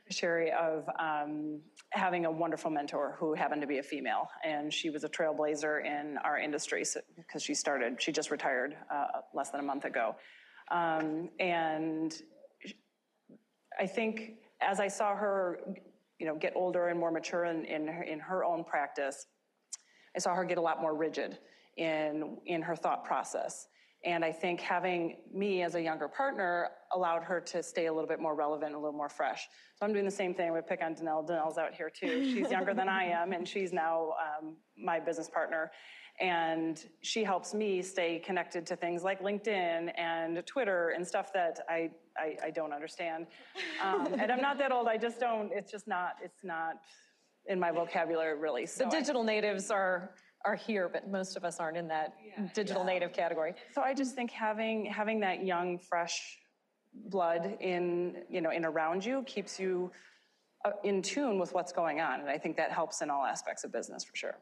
[0.07, 1.61] beneficiary of um,
[1.91, 5.85] having a wonderful mentor who happened to be a female, and she was a trailblazer
[5.85, 6.85] in our industry
[7.17, 10.15] because she started, she just retired uh, less than a month ago.
[10.71, 12.13] Um, And
[13.81, 15.61] I think as I saw her,
[16.19, 19.27] you know, get older and more mature in, in, her, in her own practice,
[20.17, 21.39] I saw her get a lot more rigid
[21.77, 23.69] in, in her thought process.
[24.05, 28.07] And I think having me as a younger partner allowed her to stay a little
[28.09, 29.47] bit more relevant, a little more fresh.
[29.77, 30.53] So I'm doing the same thing.
[30.53, 31.29] We pick on Danelle.
[31.29, 32.25] Danelle's out here too.
[32.33, 35.73] She's younger than I am, and she's now um, my business partner.
[36.21, 41.61] And she helps me stay connected to things like LinkedIn and Twitter and stuff that
[41.69, 43.27] I, I, I don't understand.
[43.83, 44.89] Um, and I'm not that old.
[44.89, 46.81] I just don't, it's just not, it's not
[47.47, 48.67] in my vocabulary really.
[48.67, 50.11] So The I- digital natives are,
[50.45, 52.15] are here, but most of us aren't in that
[52.55, 53.55] digital native category.
[53.73, 56.39] So I just think having having that young, fresh
[56.95, 59.91] blood in you know in around you keeps you
[60.65, 63.65] uh, in tune with what's going on, and I think that helps in all aspects
[63.65, 64.39] of business for sure.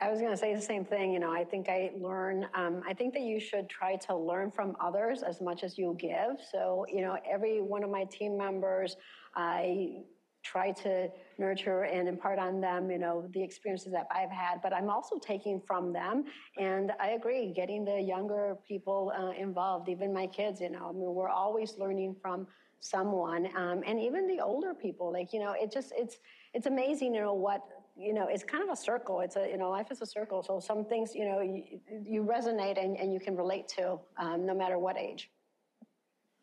[0.00, 2.82] I- was going to say the same thing, you know, I think I learn, um,
[2.86, 6.40] I think that you should try to learn from others as much as you give.
[6.50, 8.96] So, you know, every one of my team members,
[9.34, 10.04] I
[10.42, 11.08] try to
[11.38, 15.18] nurture and impart on them, you know, the experiences that I've had, but I'm also
[15.18, 16.24] taking from them.
[16.58, 20.92] And I agree, getting the younger people uh, involved, even my kids, you know, I
[20.92, 22.46] mean, we're always learning from
[22.84, 26.18] someone, um, and even the older people, like, you know, it just, it's,
[26.52, 27.62] it's amazing, you know, what,
[27.96, 29.20] you know, it's kind of a circle.
[29.20, 30.42] It's a, you know, life is a circle.
[30.42, 34.44] So some things, you know, you, you resonate and, and you can relate to, um,
[34.44, 35.30] no matter what age.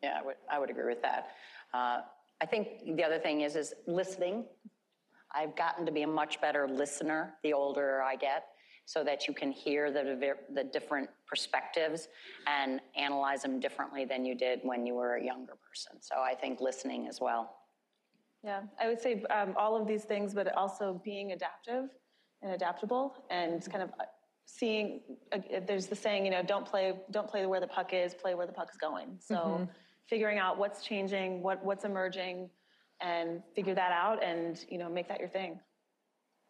[0.02, 1.28] Yeah, I would, I would agree with that.
[1.72, 2.00] Uh,
[2.40, 4.44] I think the other thing is, is listening.
[5.32, 8.46] I've gotten to be a much better listener the older I get.
[8.92, 12.08] So that you can hear the, the different perspectives
[12.46, 15.92] and analyze them differently than you did when you were a younger person.
[16.02, 17.54] So I think listening as well.
[18.44, 21.88] Yeah, I would say um, all of these things, but also being adaptive
[22.42, 24.04] and adaptable and kind of uh,
[24.44, 25.00] seeing,
[25.32, 28.34] uh, there's the saying, you know, don't play, don't play where the puck is, play
[28.34, 29.16] where the puck is going.
[29.20, 29.66] So
[30.06, 32.50] figuring out what's changing, what, what's emerging,
[33.00, 35.58] and figure that out and, you know, make that your thing.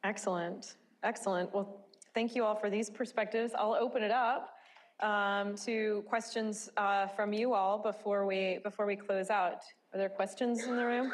[0.02, 0.74] Excellent,
[1.04, 1.54] excellent.
[1.54, 3.52] Well, thank you all for these perspectives.
[3.56, 4.54] I'll open it up
[5.00, 9.62] um, to questions uh, from you all before we, before we close out.
[9.92, 11.12] Are there questions in the room?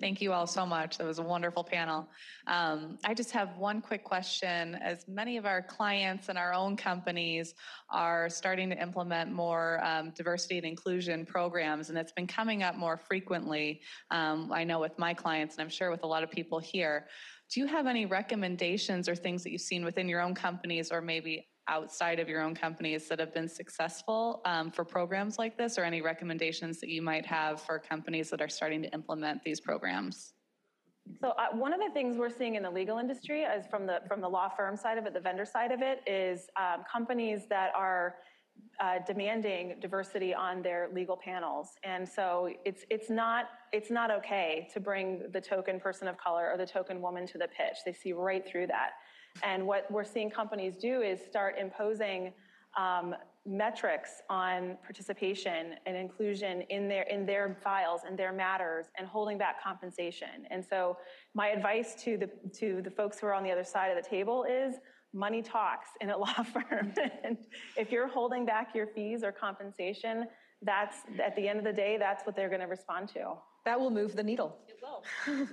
[0.00, 0.98] Thank you all so much.
[0.98, 2.08] That was a wonderful panel.
[2.46, 4.76] Um, I just have one quick question.
[4.76, 7.54] As many of our clients and our own companies
[7.90, 12.76] are starting to implement more um, diversity and inclusion programs, and it's been coming up
[12.76, 13.80] more frequently,
[14.10, 17.06] um, I know with my clients, and I'm sure with a lot of people here.
[17.52, 21.00] Do you have any recommendations or things that you've seen within your own companies or
[21.00, 25.78] maybe outside of your own companies that have been successful um, for programs like this,
[25.78, 29.60] or any recommendations that you might have for companies that are starting to implement these
[29.60, 30.34] programs?
[31.20, 34.00] So uh, one of the things we're seeing in the legal industry is from the,
[34.06, 37.46] from the law firm side of it, the vendor side of it, is um, companies
[37.48, 38.16] that are
[38.80, 41.70] uh, demanding diversity on their legal panels.
[41.82, 46.50] And so it's, it's, not, it's not okay to bring the token person of color
[46.52, 47.78] or the token woman to the pitch.
[47.84, 48.90] They see right through that.
[49.42, 52.32] And what we're seeing companies do is start imposing
[52.78, 53.14] um,
[53.46, 59.38] metrics on participation and inclusion in their in their files and their matters and holding
[59.38, 60.46] back compensation.
[60.50, 60.98] And so
[61.34, 62.28] my advice to the
[62.58, 64.76] to the folks who are on the other side of the table is
[65.12, 66.92] money talks in a law firm.
[67.24, 67.36] and
[67.76, 70.26] if you're holding back your fees or compensation,
[70.62, 73.34] that's at the end of the day, that's what they're going to respond to.
[73.64, 74.56] That will move the needle.
[74.68, 75.04] It will.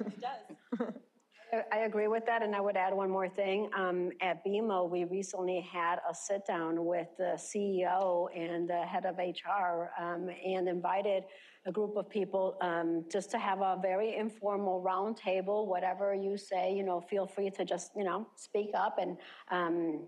[0.07, 0.57] It does.
[0.79, 0.85] I-
[1.71, 3.69] I agree with that, and I would add one more thing.
[3.77, 9.17] Um, At BMO, we recently had a sit-down with the CEO and the head of
[9.19, 11.23] HR um, and invited
[11.65, 16.73] a group of people um, just to have a very informal roundtable, whatever you say,
[16.73, 19.17] you know, feel free to just, you know, speak up and,
[19.49, 20.01] um,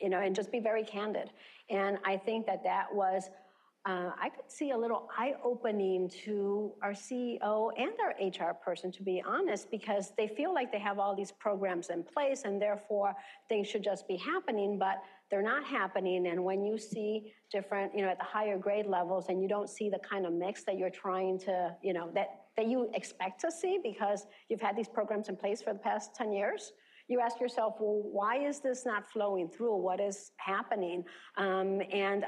[0.00, 1.30] you know, and just be very candid.
[1.70, 3.30] And I think that that was
[3.86, 9.02] uh, I could see a little eye-opening to our CEO and our HR person, to
[9.02, 13.14] be honest, because they feel like they have all these programs in place and therefore
[13.48, 16.26] things should just be happening, but they're not happening.
[16.26, 19.68] And when you see different, you know, at the higher grade levels and you don't
[19.68, 23.40] see the kind of mix that you're trying to, you know, that, that you expect
[23.42, 26.72] to see because you've had these programs in place for the past 10 years,
[27.08, 29.76] you ask yourself, well, why is this not flowing through?
[29.76, 31.04] What is happening?
[31.36, 32.24] Um, and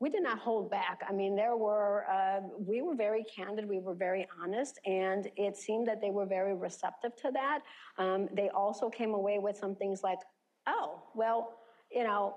[0.00, 1.00] we did not hold back.
[1.08, 5.56] I mean, there were, uh, we were very candid, we were very honest, and it
[5.56, 7.60] seemed that they were very receptive to that.
[7.96, 10.18] Um, they also came away with some things like,
[10.66, 11.54] oh, well,
[11.92, 12.36] you know,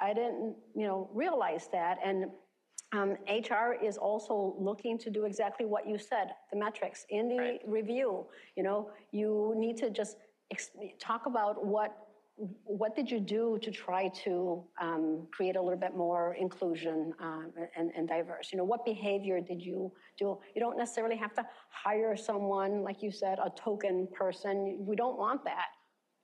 [0.00, 1.98] I didn't, you know, realize that.
[2.04, 2.26] And
[2.92, 7.58] um, HR is also looking to do exactly what you said, the metrics in the
[7.66, 8.26] review.
[8.56, 10.16] You know, you need to just
[10.50, 12.08] ex- talk about what
[12.64, 17.50] what did you do to try to um, create a little bit more inclusion um,
[17.76, 18.50] and, and diverse?
[18.52, 20.38] You know, what behavior did you do?
[20.54, 24.76] You don't necessarily have to hire someone, like you said, a token person.
[24.78, 25.66] We don't want that.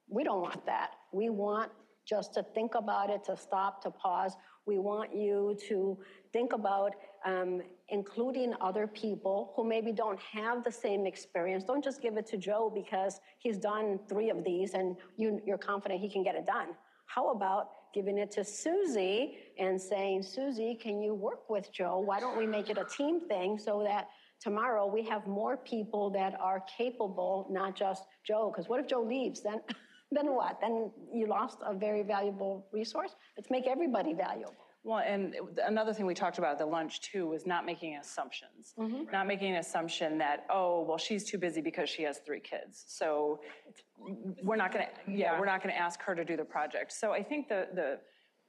[0.08, 0.90] We don't want that.
[1.12, 1.72] We want
[2.06, 4.36] just to think about it, to stop, to pause.
[4.66, 5.98] We want you to
[6.32, 6.94] think about
[7.24, 11.64] um, including other people who maybe don't have the same experience.
[11.64, 15.58] Don't just give it to Joe because he's done three of these and you, you're
[15.58, 16.68] confident he can get it done.
[17.06, 22.00] How about giving it to Susie and saying, Susie, can you work with Joe?
[22.00, 24.08] Why don't we make it a team thing so that
[24.40, 28.50] tomorrow we have more people that are capable, not just Joe?
[28.52, 29.42] Because what if Joe leaves?
[29.42, 29.60] Then,
[30.16, 30.60] then what?
[30.60, 33.14] Then you lost a very valuable resource.
[33.36, 34.54] Let's make everybody valuable.
[34.84, 35.34] Well, and
[35.66, 38.74] another thing we talked about at the lunch too was not making assumptions.
[38.78, 39.10] Mm-hmm.
[39.10, 42.84] Not making an assumption that, oh, well, she's too busy because she has three kids.
[42.86, 43.40] So
[44.42, 46.92] we're not gonna, yeah, we're not gonna ask her to do the project.
[46.92, 47.98] So I think the, the,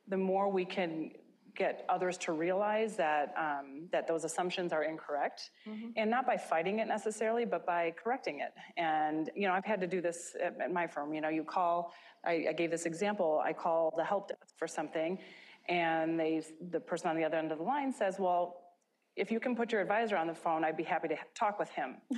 [0.09, 1.11] the more we can
[1.55, 5.51] get others to realize that, um, that those assumptions are incorrect,
[5.95, 8.53] and not by fighting it necessarily, but by correcting it.
[8.77, 11.43] And, you know, I've had to do this at, at my firm, you know, you
[11.43, 11.93] call,
[12.25, 15.19] I, I gave this example, I call the help desk for something,
[15.67, 18.61] and they, the person on the other end of the line says, well,
[19.15, 21.69] if you can put your advisor on the phone, I'd be happy to talk with
[21.69, 21.95] him.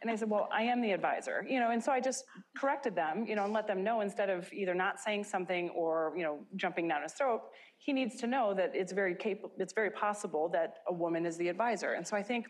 [0.00, 2.24] and I said, well, I am the advisor, you know, and so I just
[2.56, 6.12] corrected them, you know, and let them know instead of either not saying something or,
[6.16, 7.42] you know, jumping down his throat,
[7.80, 11.38] he needs to know that it's very capable, it's very possible that a woman is
[11.38, 11.92] the advisor.
[11.92, 12.46] And so I think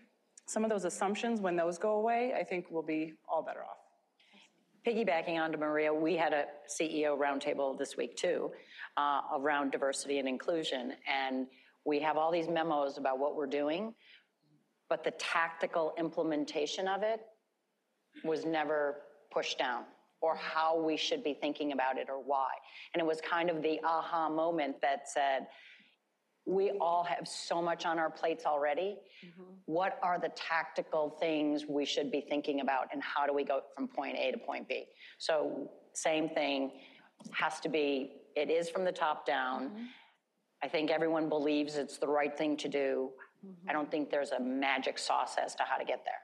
[0.46, 3.78] some of those assumptions, when those go away, I think we'll be all better off.
[4.84, 8.50] Piggybacking onto Maria, we had a CEO roundtable this week too,
[8.96, 10.94] uh, around diversity and inclusion.
[11.06, 11.46] And
[11.84, 13.94] we have all these memos about what we're doing,
[14.88, 17.20] but the tactical implementation of it
[18.24, 19.84] was never pushed down
[20.20, 22.50] or how we should be thinking about it or why.
[22.94, 25.46] And it was kind of the aha moment that said,
[26.46, 28.96] we all have so much on our plates already.
[29.24, 29.42] Mm-hmm.
[29.66, 33.60] What are the tactical things we should be thinking about and how do we go
[33.74, 34.86] from point A to point B?
[35.18, 36.72] So same thing
[37.32, 39.68] has to be, it is from the top down.
[39.68, 39.84] Mm-hmm.
[40.62, 43.10] I think everyone believes it's the right thing to do.
[43.46, 43.70] Mm-hmm.
[43.70, 46.14] I don't think there's a magic sauce as to how to get there.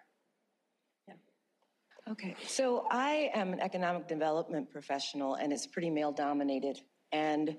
[2.09, 6.79] Okay, so I am an economic development professional and it's pretty male dominated.
[7.11, 7.57] And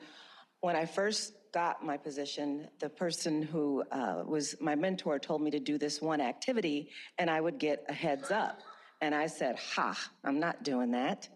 [0.61, 5.51] when I first got my position, the person who uh, was my mentor told me
[5.51, 8.61] to do this one activity and I would get a heads up.
[9.01, 11.27] And I said, Ha, I'm not doing that.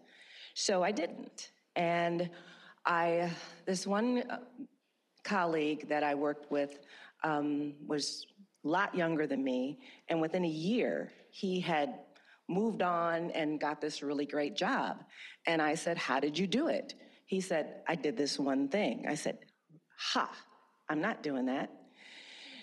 [0.54, 1.50] So I didn't.
[1.76, 2.30] And
[2.86, 3.30] I,
[3.66, 4.38] this one uh,
[5.22, 6.78] colleague that I worked with
[7.22, 8.26] um, was
[8.64, 9.80] a lot younger than me.
[10.08, 11.98] And within a year, he had
[12.48, 15.04] moved on and got this really great job.
[15.46, 16.94] And I said, How did you do it?
[17.26, 19.06] He said, I did this one thing.
[19.08, 19.38] I said,
[19.98, 20.30] Ha,
[20.88, 21.70] I'm not doing that.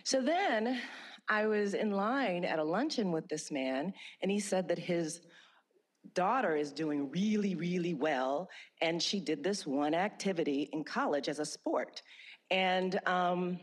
[0.03, 0.79] So then
[1.27, 5.21] I was in line at a luncheon with this man, and he said that his
[6.15, 8.49] daughter is doing really, really well,
[8.81, 12.01] and she did this one activity in college as a sport.
[12.49, 13.59] And um,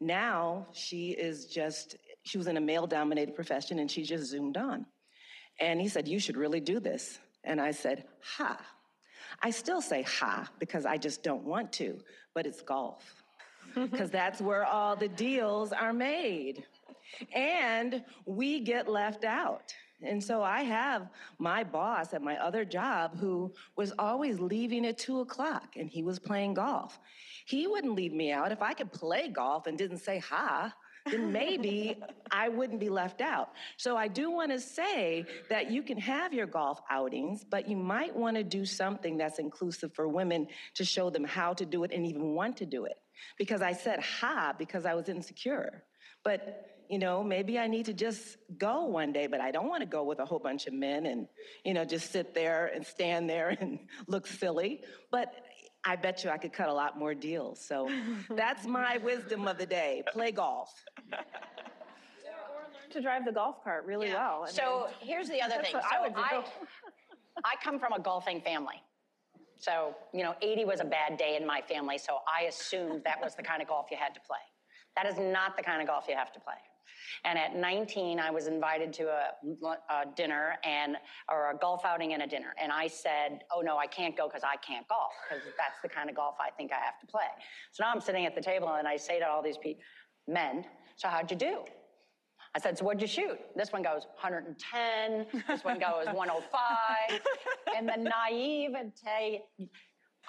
[0.00, 4.56] now she is just, she was in a male dominated profession, and she just zoomed
[4.56, 4.86] on.
[5.60, 7.18] And he said, You should really do this.
[7.44, 8.04] And I said,
[8.36, 8.58] Ha.
[9.42, 11.98] I still say ha because I just don't want to,
[12.34, 13.14] but it's golf.
[13.74, 16.64] Because that's where all the deals are made.
[17.32, 19.72] And we get left out.
[20.02, 21.08] And so I have
[21.38, 26.02] my boss at my other job who was always leaving at two o'clock and he
[26.02, 26.98] was playing golf.
[27.44, 28.50] He wouldn't leave me out.
[28.50, 30.74] If I could play golf and didn't say ha,
[31.06, 31.96] then maybe
[32.30, 33.50] I wouldn't be left out.
[33.76, 37.76] So I do want to say that you can have your golf outings, but you
[37.76, 41.84] might want to do something that's inclusive for women to show them how to do
[41.84, 42.96] it and even want to do it.
[43.38, 45.84] Because I said ha because I was insecure.
[46.22, 49.82] But you know, maybe I need to just go one day, but I don't want
[49.82, 51.28] to go with a whole bunch of men and,
[51.64, 53.78] you know, just sit there and stand there and
[54.08, 54.80] look silly.
[55.12, 55.32] But
[55.84, 57.60] I bet you I could cut a lot more deals.
[57.60, 57.88] So
[58.30, 60.02] that's my wisdom of the day.
[60.12, 60.72] Play golf.
[62.90, 64.14] To drive the golf cart really Yeah.
[64.14, 64.42] well.
[64.42, 65.74] I mean, So here's the other thing.
[65.74, 66.20] what I would do.
[66.20, 66.42] I,
[67.44, 68.82] I come from a golfing family.
[69.58, 73.20] So, you know, 80 was a bad day in my family, so I assumed that
[73.22, 74.38] was the kind of golf you had to play.
[74.96, 76.54] That is not the kind of golf you have to play.
[77.24, 79.30] And at 19, I was invited to a,
[79.90, 80.96] a dinner and
[81.30, 84.28] or a golf outing and a dinner, and I said, "Oh no, I can't go
[84.28, 87.06] because I can't golf because that's the kind of golf I think I have to
[87.06, 87.28] play."
[87.72, 89.82] So now I'm sitting at the table and I say to all these people,
[90.26, 90.64] men,
[90.96, 91.64] "So how'd you do?"
[92.54, 93.38] I said, so what'd you shoot?
[93.54, 95.26] This one goes 110.
[95.46, 97.20] This one goes 105.
[97.76, 99.42] And the naivete,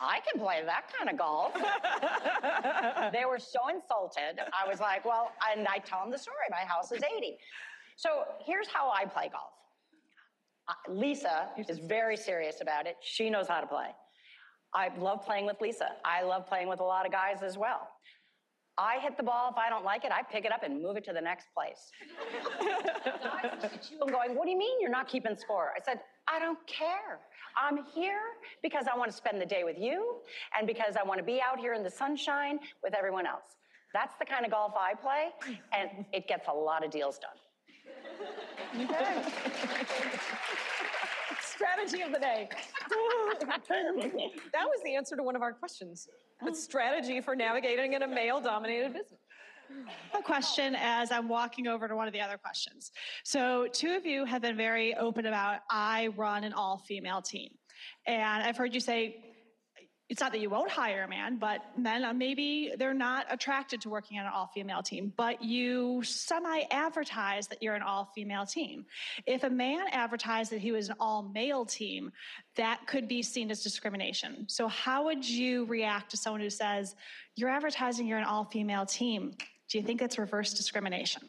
[0.02, 1.54] I can play that kind of golf.
[3.14, 4.42] they were so insulted.
[4.52, 6.38] I was like, well, and I tell them the story.
[6.50, 7.38] My house is 80.
[7.96, 9.52] So here's how I play golf.
[10.90, 12.96] Lisa is very serious about it.
[13.02, 13.90] She knows how to play.
[14.74, 15.90] I love playing with Lisa.
[16.04, 17.90] I love playing with a lot of guys as well.
[18.78, 19.50] I hit the ball.
[19.52, 21.48] If I don't like it, I pick it up and move it to the next
[21.54, 21.92] place.
[23.24, 25.72] Guys look at you and going, What do you mean you're not keeping score?
[25.76, 27.20] I said, I don't care.
[27.62, 28.22] I'm here
[28.64, 30.16] because I want to spend the day with you
[30.58, 33.58] and because I want to be out here in the sunshine with everyone else.
[33.94, 35.32] That's the kind of golf I play,
[35.74, 37.36] and it gets a lot of deals done.
[41.62, 42.50] Strategy of the day.
[42.90, 46.08] that was the answer to one of our questions.
[46.42, 46.54] A oh.
[46.54, 49.20] strategy for navigating in a male dominated business.
[50.18, 52.92] a question as I'm walking over to one of the other questions.
[53.24, 57.52] So, two of you have been very open about I run an all female team.
[58.08, 59.31] And I've heard you say
[60.12, 63.80] it's not that you won't hire a man, but men uh, maybe they're not attracted
[63.80, 68.12] to working on an all female team, but you semi advertise that you're an all
[68.14, 68.86] female team.
[69.26, 72.12] If a man advertised that he was an all male team,
[72.58, 74.48] that could be seen as discrimination.
[74.50, 76.94] So, how would you react to someone who says,
[77.38, 79.34] You're advertising you're an all female team?
[79.70, 81.22] Do you think that's reverse discrimination?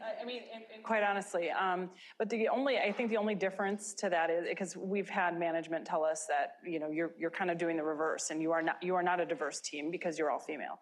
[0.00, 0.42] I mean,
[0.82, 4.76] quite honestly, um, but the only, I think the only difference to that is, because
[4.76, 8.30] we've had management tell us that, you know, you're, you're kind of doing the reverse
[8.30, 10.78] and you are not, you are not a diverse team because you're all female.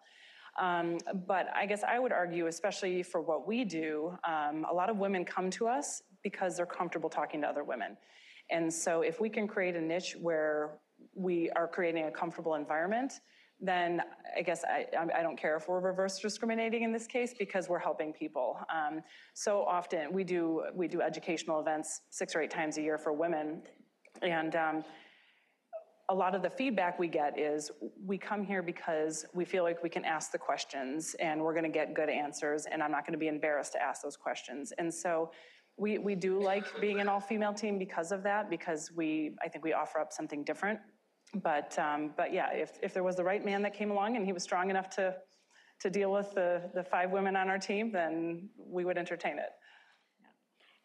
[0.59, 0.97] Um,
[1.27, 4.97] but I guess I would argue, especially for what we do, um, a lot of
[4.97, 7.97] women come to us because they're comfortable talking to other women.
[8.49, 10.79] And so if we can create a niche where
[11.13, 13.13] we are creating a comfortable environment,
[13.61, 14.01] then
[14.37, 17.79] I guess I, I don't care if we're reverse discriminating in this case because we're
[17.79, 18.57] helping people.
[18.73, 19.01] Um,
[19.33, 23.11] so often we do we do educational events six or eight times a year for
[23.11, 23.61] women,
[24.21, 24.83] and um,
[26.09, 27.69] a lot of the feedback we get is
[28.03, 31.63] we come here because we feel like we can ask the questions and we're going
[31.63, 34.73] to get good answers, and I'm not going to be embarrassed to ask those questions.
[34.79, 35.31] And so
[35.77, 39.63] we, we do like being an all-female team because of that, because we, I think
[39.63, 40.79] we offer up something different.
[41.35, 44.25] But, um, but yeah, if, if there was the right man that came along and
[44.25, 45.15] he was strong enough to,
[45.79, 49.51] to deal with the, the five women on our team, then we would entertain it.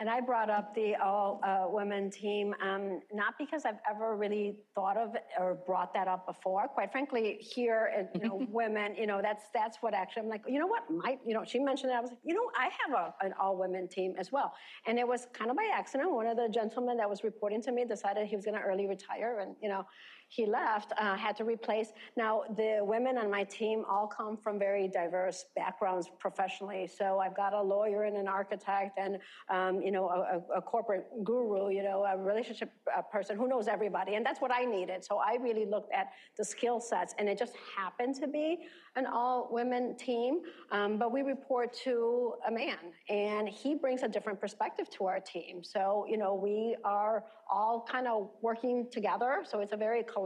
[0.00, 5.14] And I brought up the all-women team, um, not because I've ever really thought of
[5.38, 6.66] or brought that up before.
[6.66, 10.42] Quite frankly, here, uh, you know, women, you know, that's that's what actually I'm like,
[10.48, 11.94] you know what, my, you know, she mentioned it.
[11.94, 14.52] I was like, you know, I have a, an all-women team as well,
[14.88, 16.10] and it was kind of by accident.
[16.10, 18.88] One of the gentlemen that was reporting to me decided he was going to early
[18.88, 19.86] retire, and you know,
[20.34, 21.92] he left, uh, had to replace.
[22.16, 26.88] Now, the women on my team all come from very diverse backgrounds professionally.
[26.88, 29.18] So I've got a lawyer and an architect and,
[29.48, 33.68] um, you know, a, a, corporate guru, you know, a relationship uh, person who knows
[33.68, 34.14] everybody.
[34.14, 35.04] And that's what I needed.
[35.04, 38.66] So I really looked at the skill sets and it just happened to be
[38.96, 40.40] an all women team.
[40.72, 42.78] Um, but we report to a man
[43.08, 45.62] and he brings a different perspective to our team.
[45.62, 49.44] So, you know, we are all kind of working together.
[49.48, 50.23] So it's a very collaborative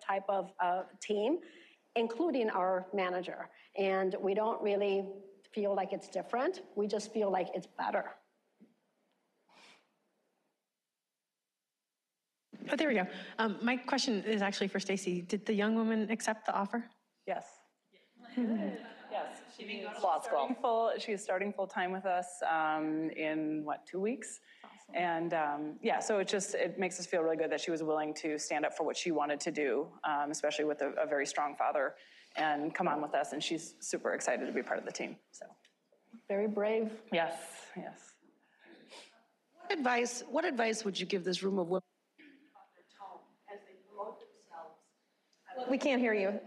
[0.00, 1.38] type of uh, team,
[1.94, 3.48] including our manager.
[3.76, 5.06] And we don't really
[5.52, 6.62] feel like it's different.
[6.74, 8.04] We just feel like it's better.
[12.70, 13.06] Oh, there we go.
[13.38, 15.22] Um, my question is actually for Stacey.
[15.22, 16.84] Did the young woman accept the offer?
[17.26, 17.46] Yes.
[18.36, 19.26] yes.
[19.56, 20.54] She Law school.
[20.60, 24.40] Full, she's starting full time with us um, in what, two weeks?
[24.94, 27.82] And um, yeah, so it just it makes us feel really good that she was
[27.82, 31.06] willing to stand up for what she wanted to do, um, especially with a, a,
[31.06, 31.94] very strong father,
[32.36, 33.32] and come on with us.
[33.32, 35.16] And she's super excited to be part of the team.
[35.32, 35.46] So
[36.28, 36.90] very brave.
[37.12, 37.34] Yes,
[37.76, 38.12] yes.
[39.66, 40.22] What advice?
[40.30, 41.82] What advice would you give this room of women?
[45.70, 46.38] We can't hear you.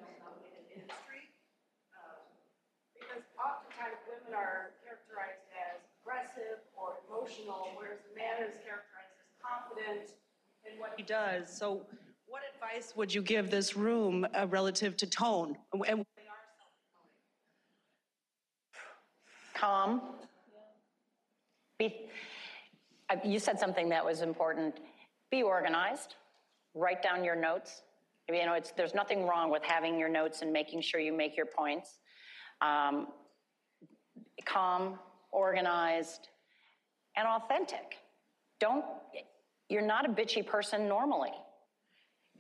[2.93, 6.95] Because oftentimes women are characterized as aggressive or
[7.29, 10.11] emotional, whereas the man is characterized as confident
[10.71, 11.49] in what he does.
[11.55, 11.81] So,
[12.27, 15.57] what advice would you give this room uh, relative to tone?
[15.87, 16.05] And
[19.55, 20.01] calm.
[21.79, 22.07] Be,
[23.09, 24.79] uh, you said something that was important.
[25.31, 26.15] Be organized.
[26.75, 27.81] Write down your notes.
[28.29, 31.35] You know, it's, there's nothing wrong with having your notes and making sure you make
[31.35, 31.97] your points.
[32.61, 33.07] Um,
[34.45, 34.99] calm,
[35.31, 36.29] organized,
[37.15, 37.95] and authentic.
[38.59, 38.85] Don't,
[39.69, 41.31] you're not a bitchy person normally.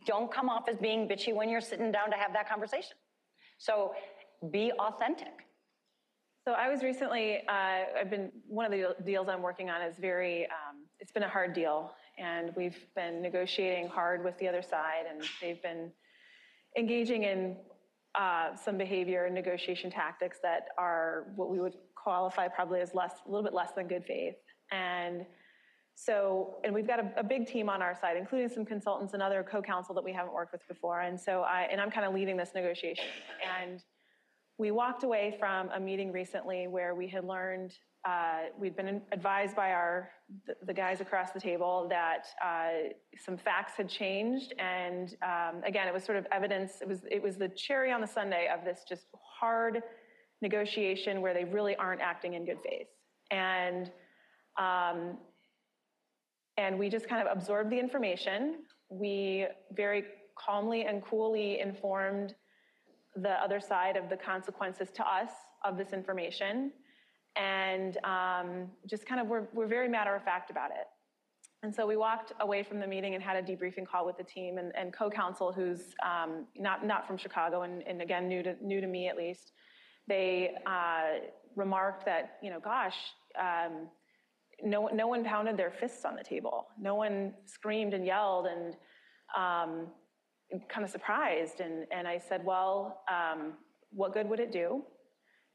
[0.05, 2.95] Don't come off as being bitchy when you're sitting down to have that conversation.
[3.57, 3.93] So
[4.51, 5.45] be authentic.
[6.45, 9.97] So I was recently, uh, I've been, one of the deals I'm working on is
[9.97, 11.91] very, um, it's been a hard deal.
[12.17, 15.89] And we've been negotiating hard with the other side, and they've been
[16.77, 17.55] engaging in
[18.15, 23.13] uh, some behavior and negotiation tactics that are what we would qualify probably as less,
[23.25, 24.35] a little bit less than good faith.
[24.71, 25.25] And
[25.95, 29.21] so, and we've got a, a, big team on our side, including some consultants and
[29.21, 31.01] other co-counsel that we haven't worked with before.
[31.01, 33.03] And so I, and I'm kind of leading this negotiation.
[33.61, 33.83] And
[34.57, 37.73] we walked away from a meeting recently where we had learned,
[38.07, 40.09] uh, we'd been advised by our,
[40.47, 44.53] the, the guys across the table that uh, some facts had changed.
[44.57, 47.99] And um, again, it was sort of evidence, it was, it was the cherry on
[47.99, 49.81] the sundae of this just hard
[50.41, 52.87] negotiation where they really aren't acting in good faith.
[53.31, 53.91] And
[54.57, 55.17] um,
[56.57, 58.63] and we just kind of absorbed the information.
[58.89, 60.03] We very
[60.35, 62.35] calmly and coolly informed
[63.15, 65.31] the other side of the consequences to us
[65.63, 66.71] of this information.
[67.35, 70.87] And um, just kind of, we're, we're very matter of fact about it.
[71.61, 74.23] And so we walked away from the meeting and had a debriefing call with the
[74.23, 78.55] team and, and co-counsel who's um, not, not from Chicago and, and, again, new to,
[78.61, 79.51] new to me at least.
[80.07, 82.95] They uh, remarked that, you know, gosh,
[83.37, 83.89] um,
[84.63, 86.67] no, no one pounded their fists on the table.
[86.79, 88.75] No one screamed and yelled and
[89.37, 89.87] um,
[90.67, 91.59] kind of surprised.
[91.59, 93.53] And, and I said, well, um,
[93.91, 94.83] what good would it do?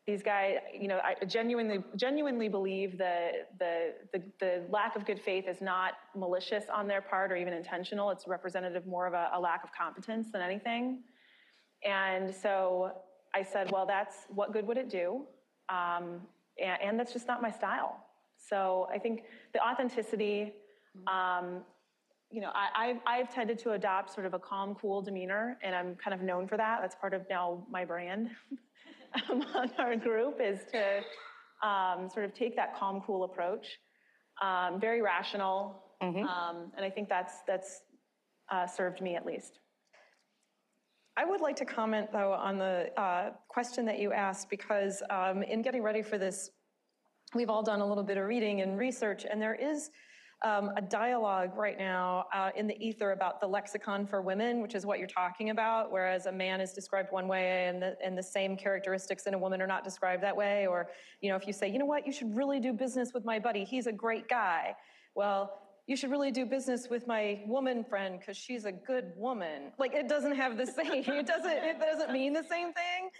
[0.07, 5.19] These guys, you know, I genuinely, genuinely believe the, the, the, the lack of good
[5.19, 8.11] faith is not malicious on their part or even intentional.
[8.11, 11.05] It's representative more of a, a lack of competence than anything.
[11.87, 12.93] And so
[13.35, 15.23] I said, well, that's, what good would it do?
[15.71, 16.21] Um,
[16.63, 18.04] and, and that's just not my style.
[18.49, 19.23] So I think
[19.53, 20.53] the authenticity,
[21.07, 21.63] um,
[22.31, 25.75] you know, I, I've, I've tended to adopt sort of a calm, cool demeanor, and
[25.75, 26.79] I'm kind of known for that.
[26.81, 28.31] That's part of now my brand
[29.31, 33.79] among our group is to um, sort of take that calm, cool approach.
[34.43, 37.83] Um, very rational, um, and I think that's that's
[38.51, 39.61] uh, served me at least.
[41.17, 45.45] I would like to comment, though, on the uh, question that you asked, because um,
[45.45, 46.51] in getting ready for this,
[47.35, 49.91] we've all done a little bit of reading and research, and there is
[50.45, 54.75] um, a dialogue right now uh, in the ether about the lexicon for women, which
[54.75, 58.17] is what you're talking about, whereas a man is described one way and the, and
[58.17, 60.67] the same characteristics in a woman are not described that way.
[60.67, 60.89] Or,
[61.23, 63.39] you know, if you say, you know what, you should really do business with my
[63.39, 64.77] buddy, he's a great guy.
[65.15, 69.73] Well, you should really do business with my woman friend because she's a good woman.
[69.79, 73.11] Like it doesn't have the same, it doesn't, it doesn't mean the same thing.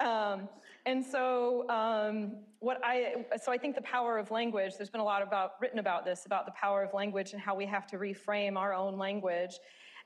[0.00, 0.48] Um,
[0.86, 5.04] and so um, what I, so I think the power of language, there's been a
[5.04, 7.96] lot about, written about this, about the power of language and how we have to
[7.96, 9.58] reframe our own language.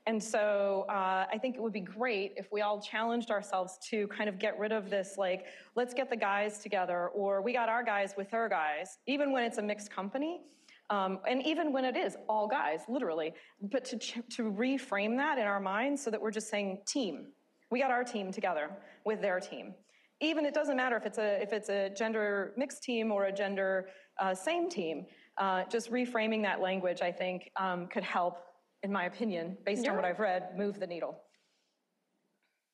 [0.05, 4.07] And so uh, I think it would be great if we all challenged ourselves to
[4.07, 7.67] kind of get rid of this, like, let's get the guys together, or we got
[7.67, 10.41] our guys with our guys, even when it's a mixed company.
[10.89, 15.43] Um, and even when it is all guys, literally, but to, to reframe that in
[15.43, 17.27] our minds so that we're just saying team.
[17.69, 18.69] We got our team together
[19.03, 19.73] with their team.
[20.19, 23.31] Even it doesn't matter if it's a if it's a gender mixed team or a
[23.31, 23.89] gender
[24.19, 25.05] uh, same team.
[25.37, 28.39] Uh, just reframing that language, I think, um, could help,
[28.81, 31.21] in my opinion, based on what I've read, move the needle.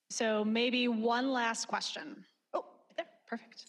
[0.09, 2.23] So maybe one last question.
[2.53, 2.63] Oh,
[2.95, 3.65] there, perfect.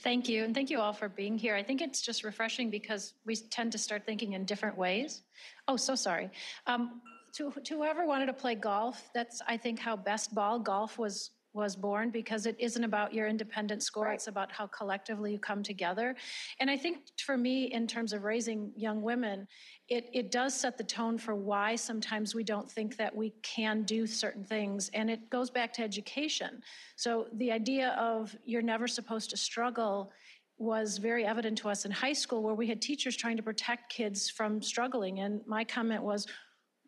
[0.00, 1.54] Thank you, and thank you all for being here.
[1.54, 5.22] I think it's just refreshing because we tend to start thinking in different ways.
[5.68, 6.28] Oh, so sorry.
[6.66, 7.02] Um,
[7.34, 11.30] to, to whoever wanted to play golf, that's I think how best ball golf was
[11.54, 15.62] was born because it isn't about your independent score it's about how collectively you come
[15.62, 16.16] together.
[16.60, 19.46] And i think for me in terms of raising young women
[19.88, 23.82] it, it does set the tone for why sometimes we don't think that we can
[23.82, 26.62] do certain things and it goes back to education.
[26.96, 30.10] So the idea of you're never supposed to struggle
[30.56, 33.92] was very evident to us in high school where we had teachers trying to protect
[33.92, 36.26] kids from struggling and my comment was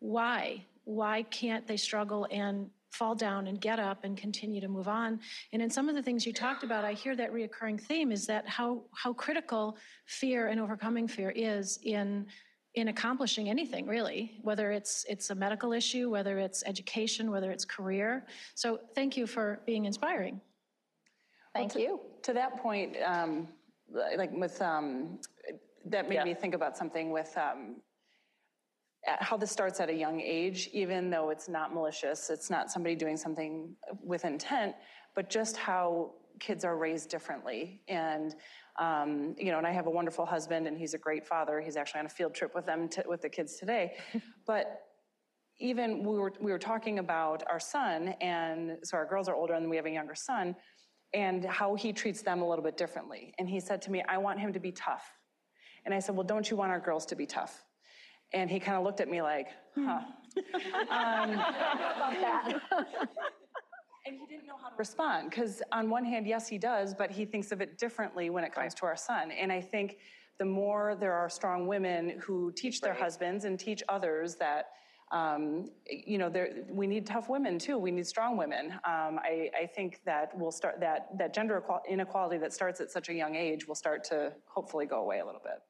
[0.05, 4.87] why why can't they struggle and fall down and get up and continue to move
[4.87, 5.19] on.
[5.51, 8.25] And in some of the things you talked about, I hear that reoccurring theme is
[8.27, 12.27] that how how critical fear and overcoming fear is in
[12.75, 17.63] in accomplishing anything really whether it's it's a medical issue whether it's education whether it's
[17.63, 20.41] career so thank you for being inspiring
[21.55, 22.01] Thank you.
[22.23, 23.47] To that point, um,
[24.17, 25.19] like with, um,
[25.85, 26.25] that made Yeah.
[26.25, 27.94] me think about something with um, at
[29.05, 32.95] how this starts at a young age, even though it's not malicious, it's not somebody
[32.95, 34.75] doing something with intent,
[35.15, 37.81] but just how kids are raised differently.
[37.87, 38.35] And,
[38.79, 41.61] um, you know, and I have a wonderful husband and he's a great father.
[41.61, 43.93] He's actually on a field trip with them, to, with the kids today.
[44.45, 44.81] but
[45.59, 49.53] even we were, we were talking about our son, and so our girls are older
[49.53, 50.55] and we have a younger son,
[51.13, 53.33] and how he treats them a little bit differently.
[53.39, 55.05] And he said to me, I want him to be tough.
[55.85, 57.63] And I said, Well, don't you want our girls to be tough?
[58.33, 60.01] And he kind of looked at me like, huh.
[60.89, 61.41] um,
[64.05, 67.09] and he didn't know how to respond because, on one hand, yes, he does, but
[67.09, 69.31] he thinks of it differently when it comes to our son.
[69.31, 69.97] And I think
[70.37, 74.67] the more there are strong women who teach their husbands and teach others that,
[75.11, 77.77] um, you know, there, we need tough women too.
[77.77, 78.73] We need strong women.
[78.73, 83.09] Um, I, I think that we'll start that that gender inequality that starts at such
[83.09, 85.61] a young age will start to hopefully go away a little bit.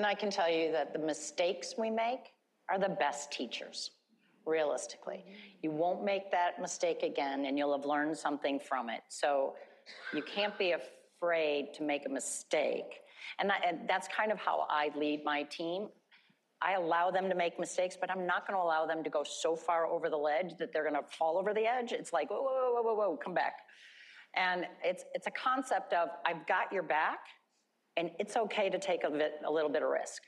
[0.00, 2.32] And I can tell you that the mistakes we make
[2.70, 3.90] are the best teachers,
[4.46, 5.26] realistically.
[5.60, 9.02] You won't make that mistake again and you'll have learned something from it.
[9.10, 9.56] So
[10.14, 13.00] you can't be afraid to make a mistake.
[13.40, 15.88] And, that, and that's kind of how I lead my team.
[16.62, 19.22] I allow them to make mistakes, but I'm not going to allow them to go
[19.22, 21.92] so far over the ledge that they're going to fall over the edge.
[21.92, 23.56] It's like, whoa, whoa, whoa, whoa, whoa, come back.
[24.34, 27.18] And it's, it's a concept of I've got your back,
[28.00, 30.22] and it's okay to take a, bit, a little bit of risk.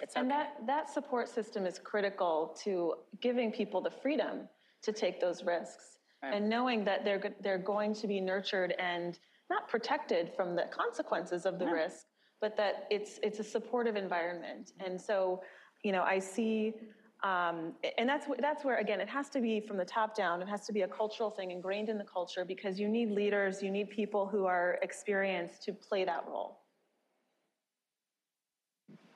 [0.00, 0.20] It's okay.
[0.20, 4.48] And that, that support system is critical to giving people the freedom
[4.82, 9.18] to take those risks and knowing that they're, they're going to be nurtured and
[9.50, 12.06] not protected from the consequences of the risk,
[12.40, 14.72] but that it's, it's a supportive environment.
[14.84, 15.42] And so,
[15.84, 16.74] you know, I see,
[17.22, 20.42] um, and that's, that's where, again, it has to be from the top down.
[20.42, 23.62] It has to be a cultural thing ingrained in the culture because you need leaders,
[23.62, 26.58] you need people who are experienced to play that role.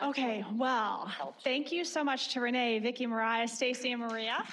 [0.02, 1.10] Okay, well,
[1.44, 4.44] thank you so much to Renae, Vicki, Mariah, Stacey, and Maria.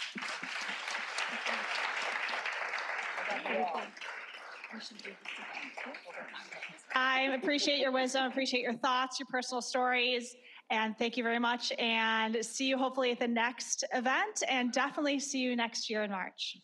[6.93, 10.35] I appreciate your wisdom, appreciate your thoughts, your personal stories,
[10.69, 11.71] and thank you very much.
[11.79, 16.11] And see you hopefully at the next event, and definitely see you next year in
[16.11, 16.57] March.